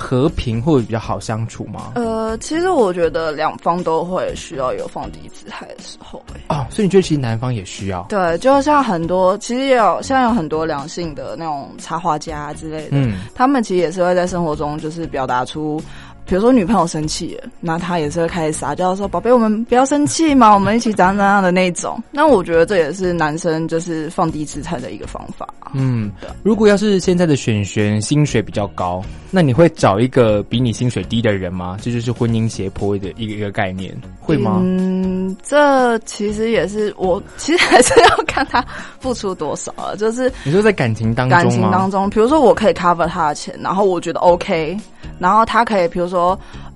[0.00, 1.92] 和平或者比较好相处吗？
[1.94, 8.02] 呃，其实我觉得两方都会需要有放低姿态的时候、哎哦，所以你觉得其实男方也需要？
[8.08, 15.80] 对，就像很多，其实也有现在有很多良性的那种插画家之类的，嗯他们其实也是会在生活中就是表达出，
[16.26, 25.48] 比如说女朋友生气了，那他也是会开始撒娇说：“宝贝，我们不要生气嘛， 我们一起怎样怎样的那种。”那我觉得这也是男生就是放低姿态的一个方法。
[25.72, 26.10] 嗯，
[26.42, 31.76] 如果要是现在的选选薪水比较高，那你会找一个比你薪水低的人吗？
[31.80, 34.58] 这就是婚姻斜坡的一个一个概念，会吗？
[34.62, 38.64] 嗯，这其实也是我其实还是要看他
[38.98, 41.38] 付出多少了，就是你说在感情当中？
[41.38, 44.76] 感情当中，比如说我可以 cover 他的钱，然后我觉得 OK，
[45.20, 46.19] 然后他可以，比如说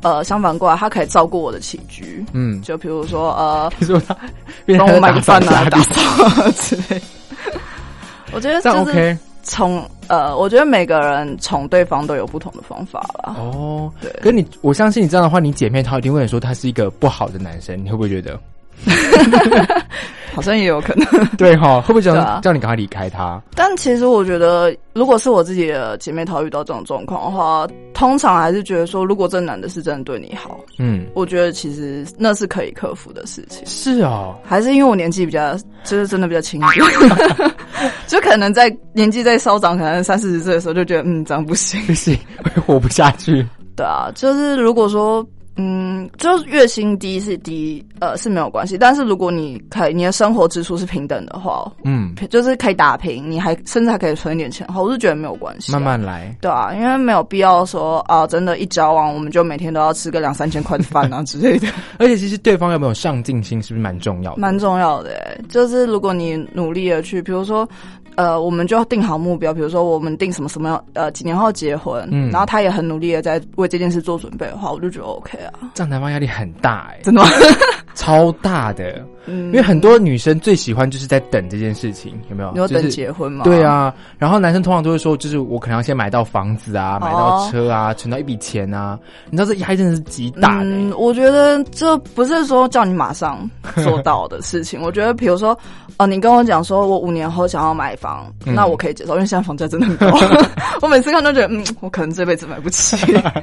[0.03, 4.17] 呃，相反过来，他可以照顾我的起居，嗯，就比如说呃， 你说他
[4.79, 7.01] 帮我买个饭啊，打打扫扫之类。
[8.33, 13.35] 我觉得这样就是 OK 宠呃，我觉得每个人宠对方都有不同的方法啦。
[13.39, 18.41] 哦，对，可你我相信你这样的话，你姐妹她一定会说他是一个不好的男生，你会不会觉得？
[20.35, 21.07] 好像也有可能，
[21.39, 23.41] 对哈，会不会叫、啊叫你赶快离开他？
[23.55, 33.65] 但其实我觉得，如果是我自己的姐妹淘遇到这种状况的话，通常还是觉得说，如果这男的是真的对你好，嗯，我觉得其实那是可以克服的事情。
[33.67, 36.61] 是哦，还是因为我年纪比较，就是真的比较轻
[38.07, 41.81] 就可能在年纪在稍长，可能三四十岁的时候就觉得，嗯，这样不行。
[41.87, 43.47] 不行，会活不下去。
[43.77, 55.81] 对啊，就是如果说，嗯，就是月薪低是低，呃是没有关系，但是如果你可以你的生活支出是平等的话，嗯，就是可以打平，你还甚至还可以存一点钱的话，我是觉得没有关系、慢。
[55.81, 56.37] 慢来。
[56.41, 64.41] 对啊，因为没有必要说啊，真的，一交往我们就每天都要吃个两三千块的饭啊之类的， 而且其实对方有没有上进心，是不是蛮重要的？
[64.41, 65.41] 蛮重要的欸。
[65.49, 67.69] 就是如果你努力的去，比如说，
[68.17, 77.29] 呃，我们就要定好目标，比如说我们定什么什么样，呃，几年后结婚，嗯然后他也很努力的在为这件事做准备的话，我就觉得 OK 啊，这样男方压力很大哎、真的吗？
[77.95, 79.05] 超大的。
[79.27, 82.51] 嗯因为很多女生最喜欢就是在等这件事情，有没有？
[82.53, 83.45] 你有等就是结婚吗？
[83.45, 88.99] 对，啊，然后男生通常都会说，就是我可能要先买到房子啊，买到哦车啊，存到一笔钱啊。
[89.31, 93.49] 你知道这压力真的是极大的、嗯，我觉得这不是说叫你马上
[93.83, 94.81] 做到的事情。
[94.85, 95.59] 我觉得，比如说，
[95.97, 100.19] 哦，你跟我讲说我五年后想要买房，嗯那我可以接受，因为现在房价真的很高。
[100.83, 102.97] 我每次看都觉得，嗯，我可能这辈子买不起。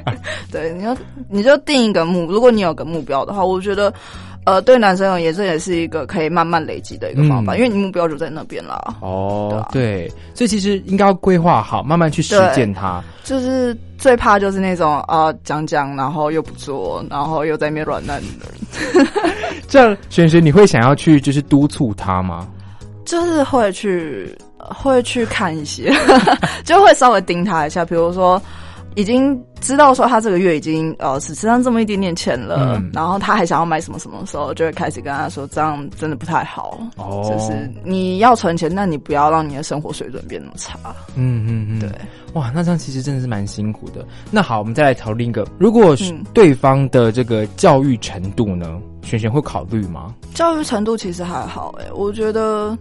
[0.52, 0.96] 对，你要
[1.28, 3.92] 你就定一个目，如果你有个目标的话，我觉得。
[4.44, 8.96] 呃，对男生而言，这也是一个可以慢慢累积的一个方法，嗯因为你目标就在那边了。
[9.00, 13.02] 哦，对，所以其实应该要规划好，慢慢去实践它。
[13.22, 19.06] 就是最怕就是那种啊讲讲，然后又不做，然后又在那边软烂的人。
[19.68, 22.48] 这样，璇璇，你会想要去就是督促他吗？
[23.04, 25.92] 就是会去会去看一些，
[26.64, 28.40] 就会稍微盯他一下，比如说
[28.96, 36.78] 已经知道说他这个月已经呃只剩下这么一点点钱了，嗯然后他还想要买什么什么的时候，就会开始跟他说这样真的不太好。
[36.96, 40.76] 哦就是你要存钱，那你不要让你的生活水准变那么差。
[41.14, 41.88] 嗯嗯嗯，对。
[42.34, 44.04] 哇，那这样其实真的是蛮辛苦的。
[44.30, 45.94] 那好，我们再来讨论一个，如果
[46.32, 50.14] 对方的这个教育程度呢，璇璇会考虑吗？
[50.34, 52.76] 教育程度其实还好哎、我觉得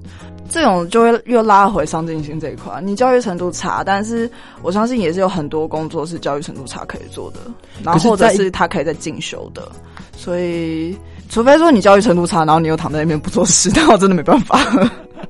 [0.49, 2.79] 这种就会又拉回上进心这一块。
[2.81, 4.29] 你教育程度差，但是
[4.61, 7.39] 我相信也是有很多工作是教育程度差可以做的，
[7.83, 9.69] 然后或者是他可以在进修的。
[10.15, 10.95] 所以，
[11.29, 14.59] 除非说你教育程度差，然后你又躺在那边不做事，那我真的没办法。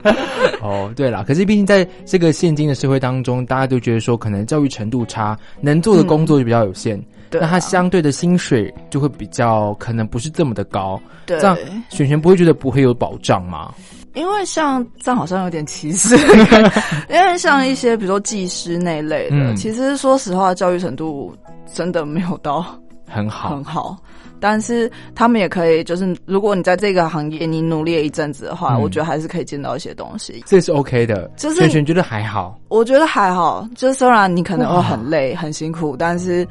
[0.61, 10.99] 哦，对啦，可是毕竟在这个现今的社会当中，大家都觉得说，可能教育程度差，能做的工作就比较有限，对啊那他相对的薪水就会比较可能不是这么的高。
[11.25, 11.57] 对这样
[11.89, 13.73] 璇璇不会觉得不会有保障吗？
[14.13, 16.15] 因为像这样好像有点歧视，
[17.09, 21.35] 因为像一些比如说技师那一类的，嗯其实说实话，教育程度
[21.73, 22.65] 真的没有到
[23.07, 23.97] 很好很，好。
[24.43, 30.43] 但是他们也可以，就是如果你在这个行业你努力了一阵子的话，嗯我觉得还是可以见到一些东西。
[30.47, 31.29] 这是 OK 的。
[31.37, 32.59] 就是璇璇觉得还好。
[32.69, 36.47] 我觉得还好，就虽然你可能会很累、很辛苦，但是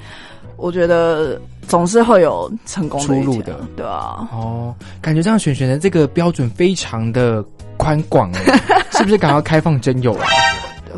[0.60, 4.28] 我觉得总是会有成功出路的，对啊。
[4.32, 7.44] 哦，感觉这样选选的这个标准非常的
[7.76, 8.60] 宽广哎，
[8.92, 10.26] 是不是赶快开放真友啊？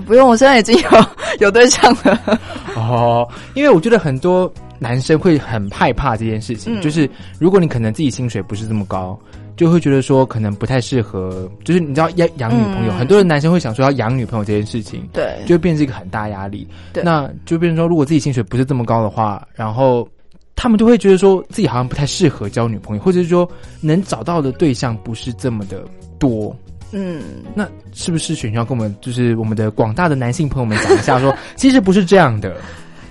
[0.06, 0.90] 不用，我现在已经有
[1.40, 2.40] 有对象了。
[2.74, 9.18] 哦，因为我觉得很多男生会很害怕这件事情，嗯就是如果你可能自己薪水不是这么高，
[9.62, 16.66] 就会觉得说可能不太适合，就是你知道要养女朋友，嗯很多人男生会想说要养女朋友这件事情，对，就会变成一个很大压力。
[16.92, 20.08] 对那就变成说，如果自己薪水不是这么高的话，然后
[20.56, 23.48] 他们就会觉得说自己好像不太适合交女朋友，或者是说
[23.80, 25.84] 能找到的对象不是这么的
[26.18, 26.56] 多。
[26.90, 27.22] 嗯，
[27.54, 32.56] 那是不是选要跟我们，就是我们的广大的男性朋友们讲一下说 其实不是这样的。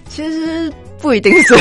[0.10, 1.56] 其实不一定是，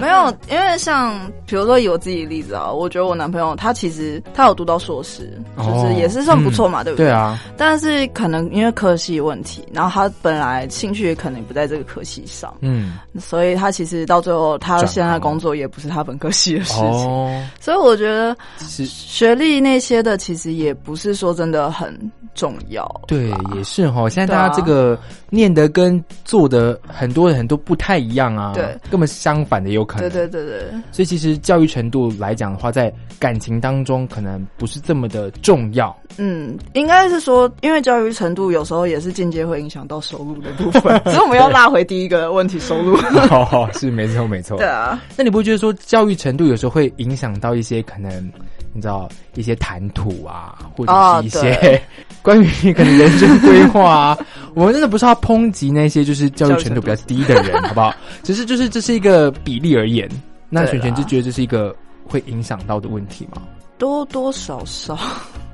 [0.00, 7.06] 没有，因为像比如说以我自己的例子啊，我觉得我男朋友他其实他有读到硕士，就是也是算不错嘛，嗯对不对？
[7.06, 16.84] 对啊，但是可能因为科系问题，然后他本来兴趣也可能不在这个科系上，嗯，所以他其实到最后他转现在行工作也不是他本科系的事情。
[16.84, 21.96] 哦， 所以我觉得是学历那些的，其实也不是说真的很
[22.34, 22.88] 重要。
[23.06, 24.08] 对，也是哈。
[24.08, 24.98] 现在大家这个
[25.30, 30.10] 念的跟做的很多很多不太一样啊，对，根本相反的也有可能。
[30.10, 35.96] 对对对对，所以其实教育程度来讲的话，在感情当中可能不是这么的重要。
[36.18, 42.96] 嗯，应该是说，因为教育程度有时候也是间接会影响到收入的部分， 所以我们要拉回第一个问题，收入。
[43.30, 44.58] 哦，是没错没错。
[44.58, 48.10] 对啊，那你不会觉得说教育程度有时候会影响到一些可能
[48.72, 50.92] 你知道一些谈吐啊，或者
[51.22, 51.82] 是一些
[52.22, 54.18] 关于可能人生规划啊。
[54.54, 57.94] 我们真的不是要抨击那些就是教育程度比较低的人，好不好？
[58.22, 60.08] 只是就是这是一个比例而言。
[60.48, 63.42] 那璇璇就觉得这是一个会影响到的问题吗？
[63.78, 64.94] 多多少少，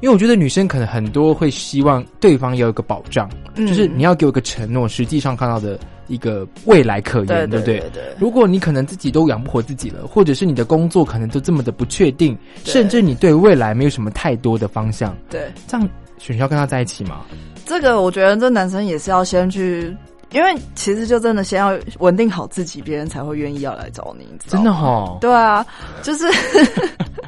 [0.01, 5.79] 因为我觉得女生可能很多会希望对方有一个保障，就是你要给我个承诺，实际上看到的
[6.09, 7.83] 一个未来可言，对不对？
[8.19, 15.89] 如果你可能自己都养不活自己了，或者是你的工作可能都这么的不确定，甚至你对未来没有什么太多的方向，对，这样
[16.19, 17.21] 选要跟他在一起吗？
[17.65, 19.97] 这个我觉得这男生也是要先去。
[20.33, 24.27] 因为其实就真的先要稳定好自己，别人才会愿意要来找你。
[24.49, 25.17] 真的哈？
[25.21, 25.65] 对啊，
[26.03, 26.27] 就是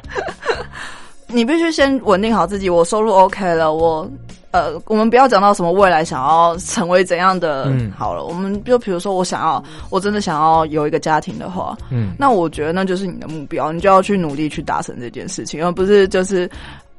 [1.27, 2.69] 你必须先稳定好自己。
[2.69, 4.07] 我收入 OK 了，我
[4.51, 7.65] 呃，我们不要讲到什么未来想要成为怎样的。
[7.65, 16.49] 嗯，好了，我们就比如说我想要，我真的想要有一个家庭的话，嗯，那我觉得那就是你的目标，你就要去努力去达成这件事情，而不是就是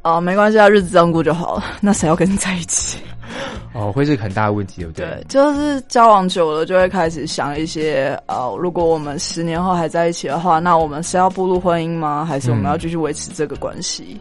[0.03, 1.65] 啊，没关系啊，日子这样过就好了。
[1.83, 2.99] 那谁要跟你在一起？
[3.73, 5.07] 哦，会是很大的问题，对不对？
[5.07, 12.25] 对，就是交往久了，就会开始想一些，呃，如果我们十年后还在一起的话，那我们是要步入婚姻吗？
[12.25, 14.21] 还是我们要继续维持这个关系？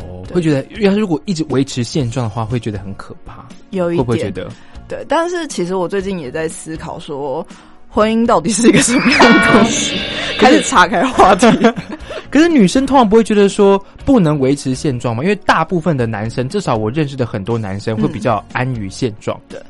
[0.00, 3.46] 哦，会觉得，要是如果一直维持现状的话，会觉得很可怕。
[3.70, 4.48] 有一点，会不会觉得？
[4.88, 7.46] 对，但是其实我最近也在思考说。
[7.92, 9.96] 婚姻到底是一个什么样的东西？
[10.38, 11.48] 开始岔开话题。
[12.30, 15.24] 可是女生通常不会觉得说不能维持现状嘛？
[15.24, 19.66] 因为大部分的男生，至少我认识的很多男生会比较安于现状的。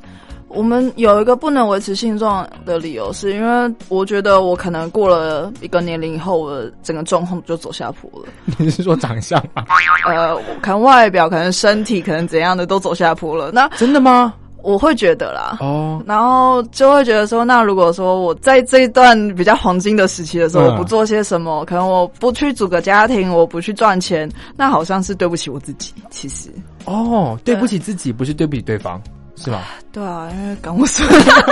[0.51, 8.29] 我们有一个不能维持现状的理由，是因为我觉得我可能过了一个年龄以后，我的整个状况就走下坡了。
[8.59, 9.65] 你是说长相吗？
[10.07, 13.51] 呃，可能外表，可能身体，可能怎样的都走下坡了。
[13.53, 14.35] 那真的吗？
[14.63, 25.95] 我会觉得啦，哦，然后就会觉得说，那如果说我在这一段比较黄金的时期的时候，我不做些什么，可能我不去组个家庭，我不去赚钱，那好像是对不起我自己。
[26.11, 26.51] 其实，
[26.85, 29.01] 哦，对不起自己，不是对不起对方，
[29.45, 29.75] 是吧？
[29.93, 31.07] 对啊，因为刚我说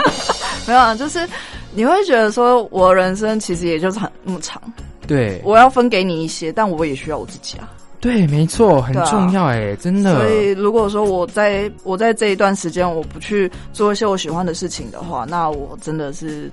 [0.66, 1.26] 没有啊，就是
[1.74, 4.61] 你会觉得说，我人生其实也就是很那么长，
[5.07, 7.68] 对，我要分给你一些，但我也需要我自己啊。
[8.01, 10.14] 对，没错，很重要哎，真的。
[10.14, 16.49] 所以如果说我在我在这一段时间我不去做一些我喜欢的事情的话，那我真的是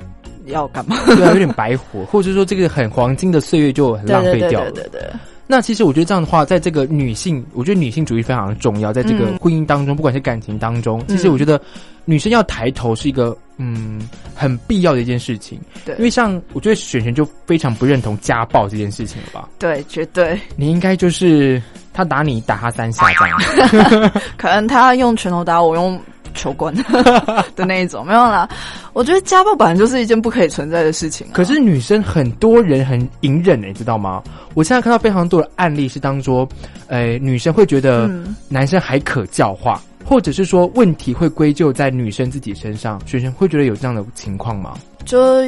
[0.45, 0.97] 要干嘛？
[1.05, 4.71] 对，有点白活，或者说这个很黄金的岁月就很浪费掉了。
[4.71, 5.09] 对对对。
[5.47, 11.61] 那其实我觉得这样的话，在这个女性，我觉得女性主义非常的重要，在这个婚姻当中，不管是感情当中，其实我觉得
[12.03, 15.59] 女生要抬头是一个嗯很必要的一件事情。
[15.85, 19.47] 对，因为像我觉得璇璇就非常不认同家暴这件事情了吧？
[19.59, 20.39] 对，绝对。
[20.55, 21.61] 你应该就是
[21.95, 25.99] 他打你打他三下这样， 可能他用拳头打我用。
[26.37, 26.75] 球棍
[27.55, 28.45] 的那一种没有啦，
[28.91, 31.25] 我觉得家暴本来就是一件不可以存在的事情。
[31.31, 34.21] 可是女生很多人很隐忍你知道吗？
[34.53, 36.45] 我现在看到非常多的案例是当做，
[36.87, 38.11] 呃，女生会觉得
[38.49, 42.99] 男生还可教化，或者是说问题会归咎在女生自己身上。
[43.07, 44.73] 学生会觉得有这样的情况吗？
[45.05, 45.41] 就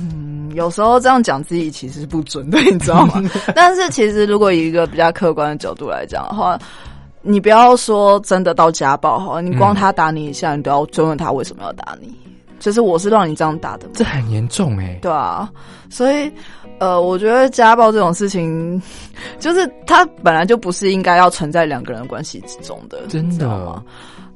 [0.00, 3.22] 嗯，有时候这样讲自己其实是不准的，你知道吗？
[3.54, 6.58] 但是其实如果以一个比较客观的角度来讲的话。
[7.22, 12.16] 你不要说真的到家暴哈，你光他打你一下，你都要追问他为什么要打你。
[12.58, 14.98] 就是我是让你这样打的，这很严重哎。
[15.02, 15.50] 对啊，
[15.90, 16.32] 所以
[16.78, 18.80] 呃，我觉得家暴这种事情，
[19.38, 23.82] 就是它本来就不是应该要存在两个人关系之中的，真的。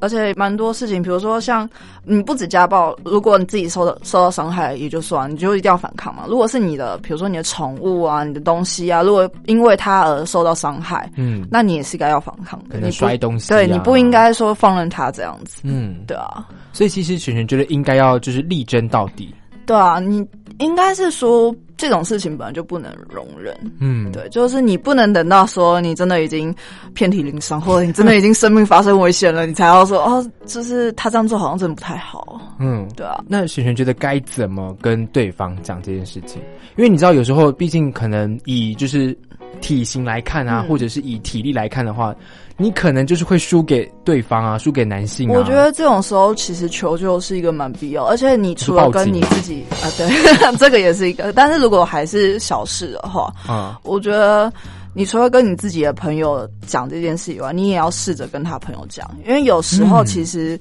[0.05, 1.69] 而且蛮多事情，比如说像
[2.05, 6.25] 你不止家暴，如果你自己受到受到伤害也就算，你就一定要反抗嘛。
[6.29, 12.79] 如果是你的，比如说你的宠物啊、你的东西啊，如果因为它而受到伤害，嗯，那你也是该要反抗的。
[12.79, 16.47] 你摔东西，对你不应该说放任它这样子，嗯，对啊。
[16.75, 19.35] 所以其实璇璇觉得应该要就是力争到底。
[19.67, 20.23] 对啊，你
[20.59, 26.55] 应该是说这种事情本来就不能容忍，嗯，对，就是你不能等到说你真的已经
[26.93, 33.23] 遍体鳞伤，或者你真的已经生命发生危险了，你才要说哦，就是他这样做好像真的不太好，嗯，对啊。
[33.27, 36.41] 那璇璇觉得该怎么跟对方讲这件事情？
[36.77, 39.17] 因为你知道，有时候毕竟可能以就是
[39.61, 42.15] 体型来看啊，或者是以体力来看的话。
[42.57, 45.29] 你可能就是会输给对方啊，输给男性。
[45.29, 50.09] 我觉得这种时候其实求救是一个蛮必要，而且你除了跟你自己啊，对，
[50.57, 51.33] 这个也是一个。
[51.33, 54.53] 但是如果还是小事的话，啊，我觉得
[54.93, 60.59] 你除了跟你自己的朋友讲这件事以外，你也要试着跟他朋友讲，因为有时候其实。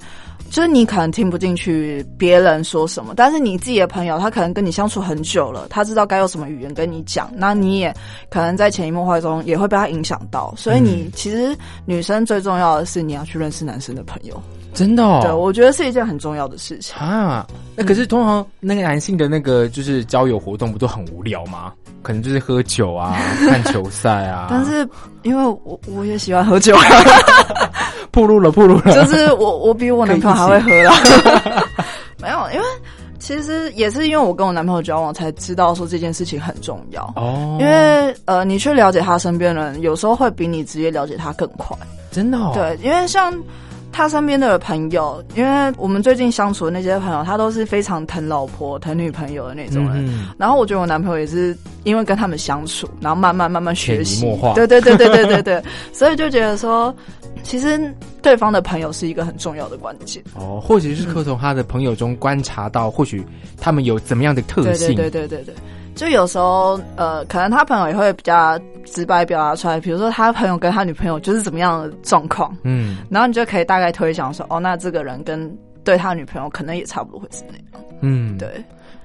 [0.54, 7.92] 就是你可能听不进去别人说什么，但是你自己的朋友，他可能跟你相处很久了，他知道该用什么语言跟你讲，那你也
[8.30, 10.54] 可能在潜移默化中也会被他影响到。
[10.56, 14.40] 所以你其实女生最重要的是你要去认识男生的朋友，
[14.72, 15.18] 真的哦。
[15.24, 17.44] 对，我觉得是一件很重要的事情啊。
[17.74, 21.72] 那可是通常那个男性的那个就是交友活动不都很无聊吗？
[22.00, 23.18] 可能就是喝酒啊，
[23.50, 24.46] 看球赛啊。
[24.48, 24.88] 但是
[25.24, 26.76] 因为我我也喜欢喝酒。
[28.14, 28.94] 铺路了，铺路了。
[28.94, 30.94] 就是我，我比我男朋友还会喝啦。
[32.22, 32.64] 没有，因为
[33.18, 37.58] 其实也是因为我跟我男朋友交往，才知道说这件事情很重要哦。
[37.60, 41.76] 因为呃，你去了解他身边人，有时候会比你直接了解他更快。
[42.12, 42.38] 真的？
[42.38, 43.34] 哦对，因为像。
[43.96, 50.26] 他身边的朋友，因为我们最近相处的那些朋友，他都是非常疼老婆、疼女朋友的那种人。
[50.36, 55.62] 然后我觉得我男朋友也是因为跟他们相处，然后慢慢慢慢学习，对对对对对对对，
[55.92, 56.92] 所以就觉得说，
[57.42, 57.78] 其实
[58.22, 60.22] 对方的朋友是一个很重要的关键。
[60.34, 63.24] 哦，或许是可从他的朋友中观察到，或许
[63.58, 64.94] 他们有怎么样的特性？
[64.94, 65.54] 对对对对对。
[65.94, 78.48] 就有时候，呃，可能他朋友也会比较直白表达出来，比如说他朋友跟他女朋友就是怎么样的状况，嗯，然后你就可以大概推想说，哦，那这个人跟对他女朋友可能也差不多会是那样，嗯，对。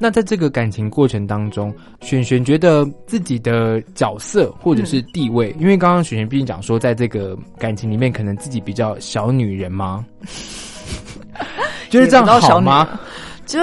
[0.02, 10.06] 那在这个感情过程当中，璇璇觉得自己的角色或者是地位，因为刚刚璇璇毕竟讲说，在这个感情里面，可能自己比较小女人吗？
[11.90, 13.00] 就是这样好吗？
[13.46, 13.60] 就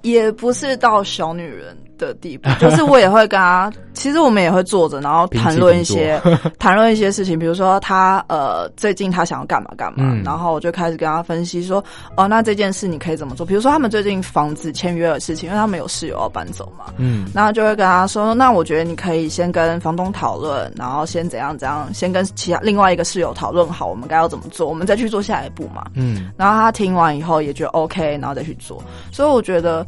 [0.00, 1.76] 也不是到小女人。
[1.98, 6.20] 的地步， 就是我也会跟他，其实我们也会坐着，然后谈论一些
[6.58, 11.82] 谈论一些事情，比如说他呃最近他想要干嘛干嘛，然后我就开始跟他分析说，
[12.16, 13.44] 哦，那这件事你可以怎么做？
[13.44, 28.82] 比如说他们最近房子签约的事情，因为他们有室友要搬走嘛，嗯，然后就会跟他说，那我觉得你可以先跟房东讨论，然后先怎样怎样，先跟其他另外一个室友讨论好，我们该要怎么做，我们再去做下一步嘛，嗯，然后他听完以后也觉得 OK，然后再去做，
[29.12, 29.86] 所以我觉得。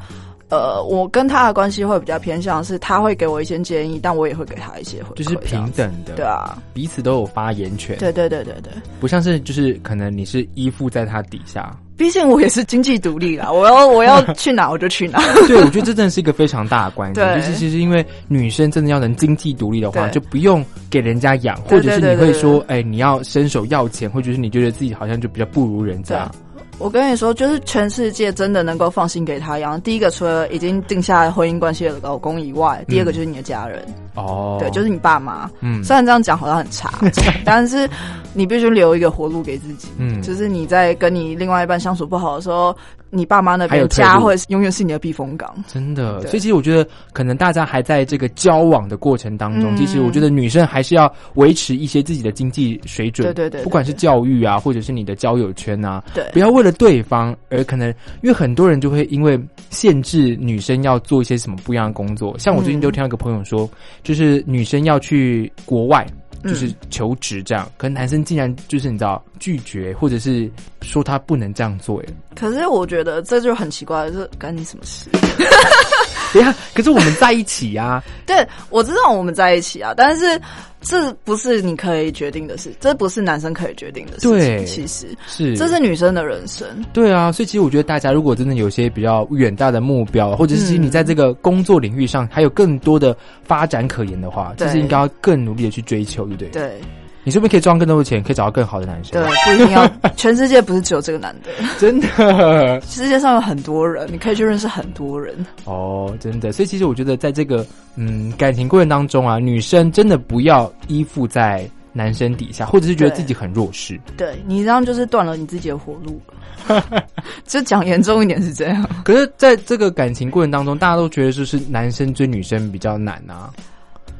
[0.48, 7.98] 呃，我跟他的关系会比较偏向是，他会给我一些建议，但我也会给他一些回就是平等的，对啊，彼此都有发言权。
[7.98, 15.18] 对对对对对，不像是就是可能你是依附在他底下，毕竟我也是经济独立啦， 我要我要去哪我就去哪。
[15.48, 26.30] 对，我觉得这真的是一个非常大的关键， 就是其实因为女生真的要能经济独立的话，就不用给人家养，或者是你会说，哎，你要伸手要钱，或者是你觉得自己好像就比较不如人家。
[26.78, 29.80] 我跟你说，就是全世界真的能够放心给他养。
[29.80, 33.82] 第一个，除了已经定下婚姻关系的老公以外，第二个就是你的家人。
[34.14, 35.50] 哦，对，就是你爸妈。
[35.60, 36.92] 嗯，虽然这样讲好像很差，
[37.44, 37.88] 但是
[38.34, 39.88] 你必须留一个活路给自己。
[39.98, 42.74] 嗯，就是你在跟你另外一半相处不好的时候，
[43.10, 45.54] 你爸妈那边家会永远是你的避风港。
[45.66, 53.26] 真的，所以其实我觉得，可能大家还在这个交往的过程当中，其实我觉得女生还是要维持一些自己的经济水准。
[53.26, 57.88] 对对对，不管是教育啊，或者是你的交友圈啊，对，不要为了对方而可能，
[58.22, 59.38] 因为很多人就会因为
[59.70, 62.38] 限制女生要做一些什么不一样的工作。
[62.38, 63.68] 像我最近就听到一个朋友说，
[64.02, 64.76] 就是女生。
[64.86, 66.06] 要去国外，
[66.44, 70.48] 就是求职这样，可能男生竟然就是你知道拒绝，或者是
[70.82, 71.98] 说他不能这样做。
[72.02, 72.04] 哎，
[72.36, 75.10] 可是我觉得这就很奇怪，这干你什么事？
[76.32, 78.02] 对呀，可是我们在一起呀。
[78.26, 80.40] 对，我知道我们在一起啊，但是。
[80.82, 84.66] 这不是你可以决定的事，这不是男生可以决定的事情。
[84.66, 86.64] 其实是这是女生的人生。
[86.92, 96.50] 对啊，所以其实我觉得大家如果真的有些比较远大的目标，或者是你在这个工作领域上还有更多的发展可言的话，就是应该要更努力的去追求，对不对？
[96.50, 96.80] 对。
[97.26, 99.20] 你是不是可以赚更多的钱，可以找到更好的男生？
[99.20, 105.34] 对，不一定要 全世界不是只有这个男的，真的，世界上有很多人，你可以去认识很多人。
[105.64, 107.66] 哦，真的，所以其实我觉得，在这个
[107.96, 114.00] 嗯感情过程当中啊，女生真的不要依附在男生底下，或者是觉得自己很弱势。
[114.16, 116.20] 对你这样就是断了你自己的活路。
[117.44, 118.88] 就讲严重一点是这样。
[119.04, 123.50] 可是，在这个感情过程当中，大家都觉得就是男生追女生比较难啊。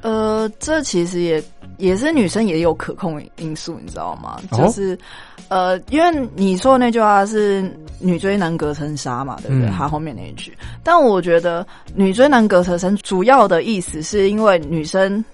[0.03, 1.41] 呃，这其实也。
[1.79, 4.41] 也是女生也有可控因素，你知道吗？
[4.53, 4.99] 就是，
[5.49, 7.71] 呃，因为你说的那句话是
[8.01, 9.71] “女追男隔层纱”嘛，对不对？
[9.71, 15.25] 他后面那一句，但我觉得“女追男隔层纱”主要的意思是因为女生。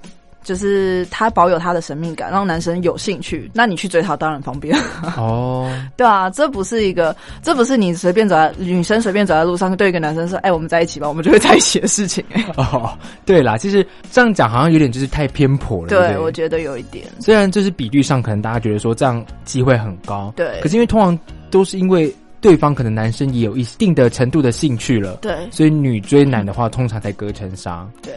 [0.43, 3.51] 就是他保有他的神秘感，让男生有兴趣。
[3.55, 4.77] 那你去追他当然方便
[5.17, 5.71] 哦。
[5.97, 12.25] 对啊，这不是一个，这不是你随便走在女生随便走在路上对一个男生说：“哎，我们在一起吧，我们就会在一起的事情。
[12.57, 15.89] ”哦，对啦，其实这样讲好像有点就是太偏颇了。
[15.89, 17.07] 对，我觉得有一点。
[17.21, 20.61] 虽然就是比率上可能大家觉得说这样机会很高，对。
[20.61, 21.19] 可是因为通常
[21.51, 25.35] 都是因为对方可能男生也有一定的程度的兴趣了，对。
[25.51, 27.87] 所以女追男的话，通常才隔层纱。
[28.03, 28.13] 对。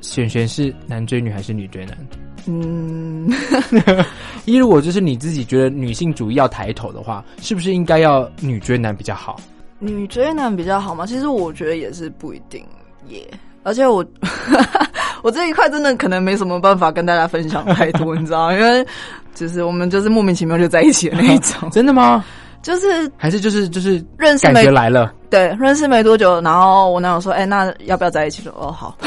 [0.00, 1.96] 璇璇是男追女还是女追男？
[2.48, 3.28] 嗯，
[4.46, 9.40] 一如果就是你自己觉得女性主义要抬头的话，是不是应该要女追男比较好？
[9.78, 11.04] 女追男比较好吗？
[11.04, 12.64] 其实我觉得也是不一定
[13.08, 13.26] 耶。
[13.64, 14.04] 而且我
[15.22, 18.86] 我这一块真的可能没什么办法跟大家分享太多，你知道，因为
[19.34, 21.68] 就是我们就是莫名其妙就在一起的那一种。
[21.72, 22.24] 真的吗？
[22.66, 28.98] 就是还是就是就是认识感觉来了，对，认识没多久，然后我男友说：“哎、那要不要在一起了？”哦，好。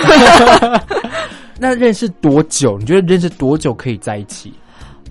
[1.59, 2.77] 那认识多久？
[2.79, 4.53] 你觉得认识多久可以在一起？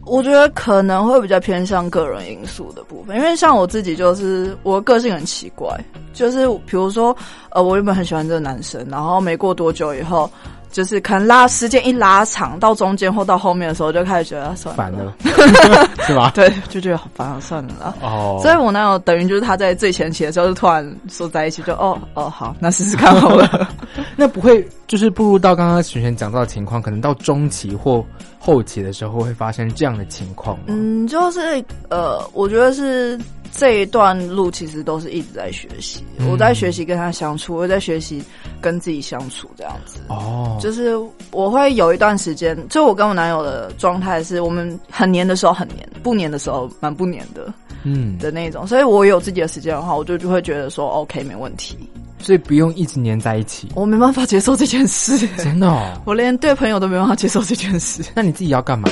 [0.07, 5.69] 我觉得可能会比较偏向个人因素的部分，因为像我自己就是我的个性很奇怪，
[6.15, 7.15] 就是比如说
[7.51, 10.31] 呃，我原本很喜欢这个男生，然后没过多久以后。
[10.71, 15.15] 就是可能拉时间一拉长，到中间或到后面的时候，就开始觉得算烦了，
[16.07, 16.31] 是吧？
[16.35, 17.95] 对，就觉得好烦啊，算了啦。
[18.03, 23.69] 哦，所以我男友等于就是他在最前期的时候，就突然说在一起，就哦哦好，那试试看好了。
[24.17, 28.05] 那不会就是步入到刚刚璇璇讲到的情况，可能到中期或
[28.39, 30.65] 后期的时候会发生这样的情况吗？
[30.69, 33.19] 嗯，就是呃，我觉得是。
[33.59, 38.23] 这一段路其实都是一直在学习，嗯我在学习跟他相处，我在学习
[38.61, 39.99] 跟自己相处，这样子。
[40.09, 40.97] 哦，就是
[41.33, 47.53] 我会有一段时间，就我跟我男友的状态是我们很黏的时候很黏，不黏的时候蛮不黏的，
[47.83, 48.65] 嗯的那种。
[48.65, 51.77] 所以我有自己的时间的话，我就就会觉得说 OK 没问题。
[52.21, 53.69] 所以不用一直黏在一起。
[53.75, 58.03] 我没办法接受这件事，真的、哦， 我连对朋友都没办法接受这件事。
[58.15, 58.89] 那你自己要干嘛？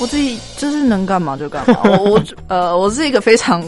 [0.00, 1.78] 我自己就是能干嘛就干嘛。
[1.84, 3.62] 我我呃，我是一个非常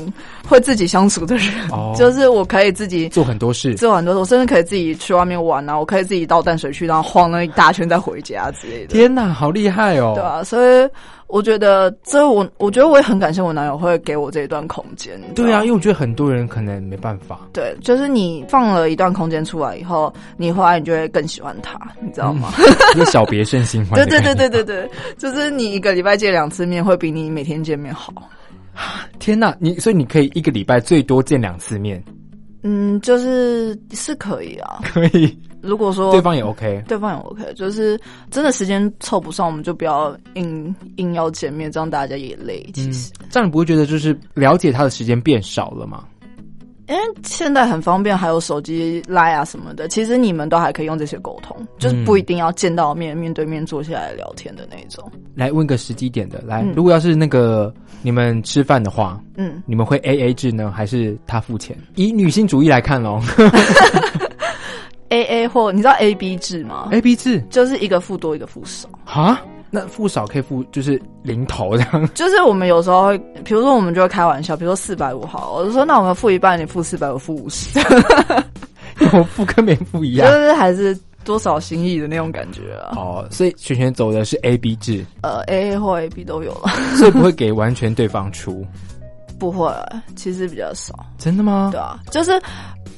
[0.47, 8.89] 会自己相处的人，哦就是我可以自己做很多事，做很多事，我甚至可以自己去外面玩啊，我可以自己到淡水去，然后晃了一大圈再回家之类的。
[8.89, 10.13] 天哪，好厉害哦！
[10.15, 10.89] 对啊，所以
[11.33, 15.19] 我觉得这我我觉得我也很感谢我男友会给我这一段空间。
[15.35, 17.41] 对啊，因为我觉得很多人可能没办法。
[17.55, 22.53] 对，就是你放了一段空间出来以后，你后来你就会更喜欢他，你知道吗？
[22.95, 24.35] 一个小别胜新欢对对。
[24.35, 28.13] 对对对对，就是你一个礼拜见两次面，会比你每天见面好。
[29.19, 32.03] 天哪，你所以你可以一个礼拜最多见两次面，
[32.63, 34.81] 嗯，就是是可以啊。
[34.85, 36.83] 可以，如果说对方也 OK。
[36.89, 37.99] 对方也 OK，就是
[38.31, 42.69] 真的时间凑不上，我们就不要硬硬要见面，这样大家也累。
[42.75, 46.05] 其嗯实，，这样你不会觉得就是了解他的时间变少了吗？
[46.89, 55.11] 因为现在很方便，还有手机拉啊什么的，其实你们都还可以用这些沟通，就是嗯不一定要见到面、面对面坐下来聊天的那种。
[55.35, 61.75] 来问个实际点的，来，嗯如果要是那个你们吃饭的话，嗯你们会 A A 制呢，还是他付钱？
[61.95, 63.23] 以女性主义来看喽
[65.13, 68.89] ，A A 或你知道 A B 制吗？，A B 制就是一个付多，一个付少。
[69.05, 77.79] 啊，那付少可以付就是零头这样， 就是我们有时候会，比如说我们就会开玩笑，比如说四百五好，我就说那我们付一半，你付四百，我付五十，
[79.13, 80.47] 我付跟没付一样就样。
[80.49, 82.95] 是还是多少心意的那种感觉啊。
[82.97, 88.65] 哦，所以璇璇走的是 A B 制，呃，A A 或 A B 都有了， 所以不会给完全对方出，
[89.43, 89.75] 不会，
[90.15, 90.95] 其实比较少。
[91.19, 91.81] 真的吗对？
[91.81, 92.41] 啊，就是，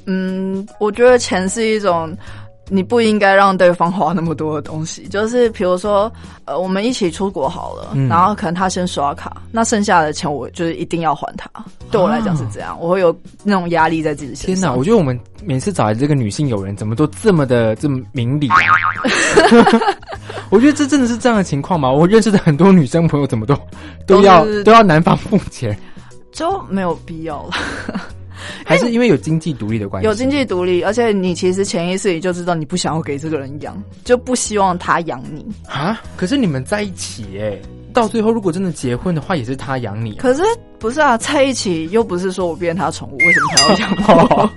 [0.04, 2.14] 嗯，我觉得钱是一种
[2.68, 5.08] 你不应该让对方花那么多的东西。
[5.08, 6.12] 就是比如说，
[6.44, 11.48] 呃，我们一起出国好了，嗯然后可能他先刷卡，那剩下的钱我就是一定要还他。
[11.90, 14.76] 对我来讲是这样，我会有那种压力在自己身天哪，上。
[14.76, 18.56] 我觉得我们每次找来这个女性友人，怎么都这么的这么明理、啊？
[20.50, 21.90] 我觉得这真的是这样的情况吗？
[21.90, 23.58] 我认识的很多女生朋友，怎么都
[24.06, 25.76] 都要都都要男方付钱，
[26.34, 27.52] 就没有必要了。
[28.66, 30.06] 还是因为有经济独立的关系？
[30.06, 35.46] 有经济独立，而且你其实潜意识里就知道你不想要给这个人养，就不希望他养你。
[35.66, 36.02] 啊？
[36.16, 37.56] 可是你们在一起哎，
[37.94, 40.18] 到最后如果真的结婚的话，也是他养你、啊。
[40.18, 40.42] 可是
[40.78, 43.96] 不是啊，在一起又不是说我变他宠物，为什么他要养
[44.28, 44.50] 我？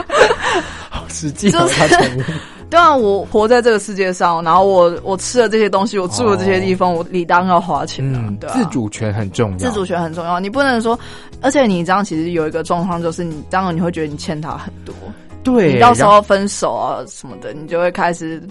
[0.90, 2.22] 好实际、哦，就是他宠物。
[2.68, 8.56] 对啊，我活在这个世界上，然后我我吃了这些东西，我住了这些地方，我理当要花钱啊，嗯，对啊。
[8.56, 9.56] 自主权很重要。
[9.56, 10.98] 自主权很重要，你不能说，
[11.40, 14.92] 而且你这样其实有一个状况，就是你这样你会觉得你欠他很多，
[15.44, 18.42] 对，你到时候分手啊什么的，你就会开始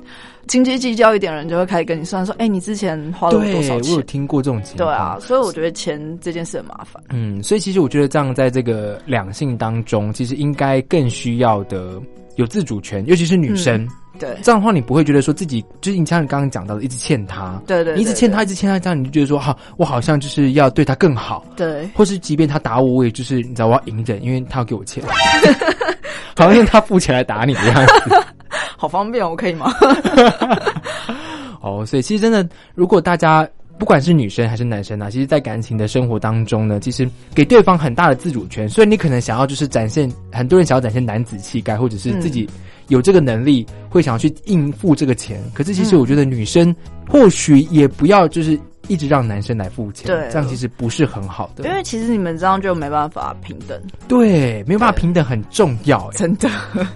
[0.47, 4.01] 斤斤计较一点，人就会开始跟你算说，哎、你之前花了多对，少我有？
[4.03, 4.88] 听过这种情况。
[4.89, 7.03] 对啊，所以我觉得钱这件事很麻烦。
[7.09, 12.01] 嗯，所以其实我觉得这样在这个两性当中，其实应该更需要的
[12.38, 13.86] 有自主权，尤其是女生。
[14.20, 25.03] 对这样的话，你不会觉得说自己就是你像你刚刚讲到的，一直欠他，对对，对你一直欠他，一直欠他，这样你就觉得说，好，我好像就是要对他更好，对，或是即便他打我，我也就是你知道我要隐忍，因为他要给我钱，
[26.36, 27.93] 好像用他付钱来打你的样子。
[28.78, 29.72] 好方便，我可以吗？
[31.61, 33.47] 哦，所以其实真的，如果大家
[33.78, 38.70] 不管是女生还是男生啊，其实，在感情的生活当中呢，其实给对方很大的自主权。
[38.70, 42.47] 所以你可能想要就是展现，很多人想要展现男子气概，或者是自己
[42.88, 45.41] 有这个能力，会想要去应付这个钱。
[45.53, 46.75] 可是，其实我觉得女生
[47.07, 48.59] 或许也不要就是。
[48.88, 51.67] 一直让男生来付钱，对，这样其实不是很好的。
[51.67, 56.49] 因为其实你们这样就没办法平等，对，没有办法平等很重要，真的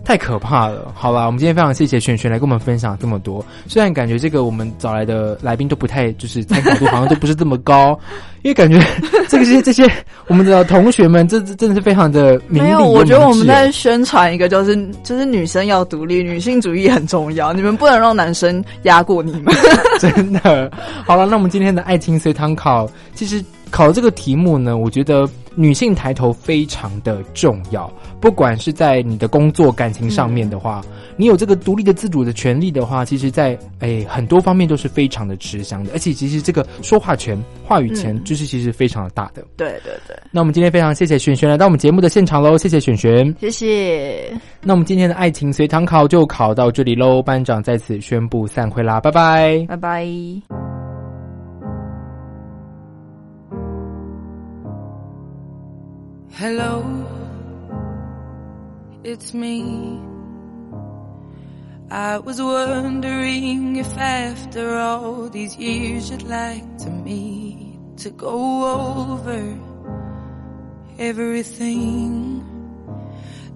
[0.04, 0.92] 太可怕了。
[0.96, 3.46] 好了，我们今天非常谢谢璇璇来跟我们分享这么多。
[3.68, 8.00] 虽然感觉这个我们找来的来宾都不太，就是参考度好像都不是这么高，
[8.44, 8.80] 因为感觉
[9.28, 9.90] 这个些这些
[10.28, 12.84] 我们的同学们，这真的是非常的没有。
[12.84, 19.54] 我觉得我们在宣传一个，就是就是女生要独立，女性主义很重要，你们不能让男生压过你们。
[20.00, 20.72] 真的。
[21.06, 21.88] 好了，那我们今天的。
[21.90, 27.92] 爱情随堂考，其实考这个题目呢，我觉得女性抬头非常的重要。
[28.22, 30.82] 不管是在你的工作、感情上面的话，
[31.16, 35.92] 你有这个独立的自主的权利的话，其实，在诶很多方面都是非常的吃香的。
[35.94, 39.42] 而且，其实这个说话权、话语权，就是其实非常的大的。
[39.56, 40.18] 对对对。
[40.32, 44.34] 那我们今天非常谢谢璇璇来到我们节目的现场喽，谢谢璇璇，谢谢。
[44.62, 50.79] 那我们今天的爱情随堂考就考到这里喽，班长在此宣布散会啦，拜拜，拜拜。
[56.32, 57.06] Hello,
[59.04, 60.00] it's me.
[61.92, 69.60] I was wondering if after all these years you'd like to meet to go over
[70.98, 72.46] everything.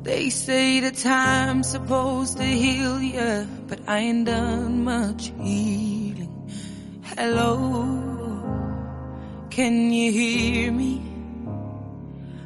[0.01, 6.51] They say the time's supposed to heal you, but I ain't done much healing.
[7.03, 7.85] Hello,
[9.49, 11.12] can you hear me?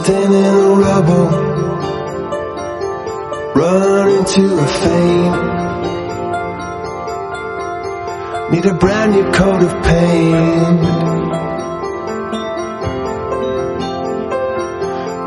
[0.00, 1.30] Rusting in the rubble,
[3.54, 5.32] Run into a fame.
[8.52, 10.80] Need a brand new coat of paint.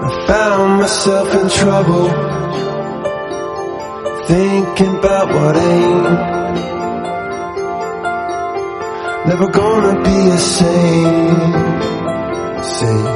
[0.06, 2.10] I found myself in trouble,
[4.26, 6.34] thinking about what ain't.
[9.28, 11.40] Never gonna be a saint,
[12.66, 13.13] Say,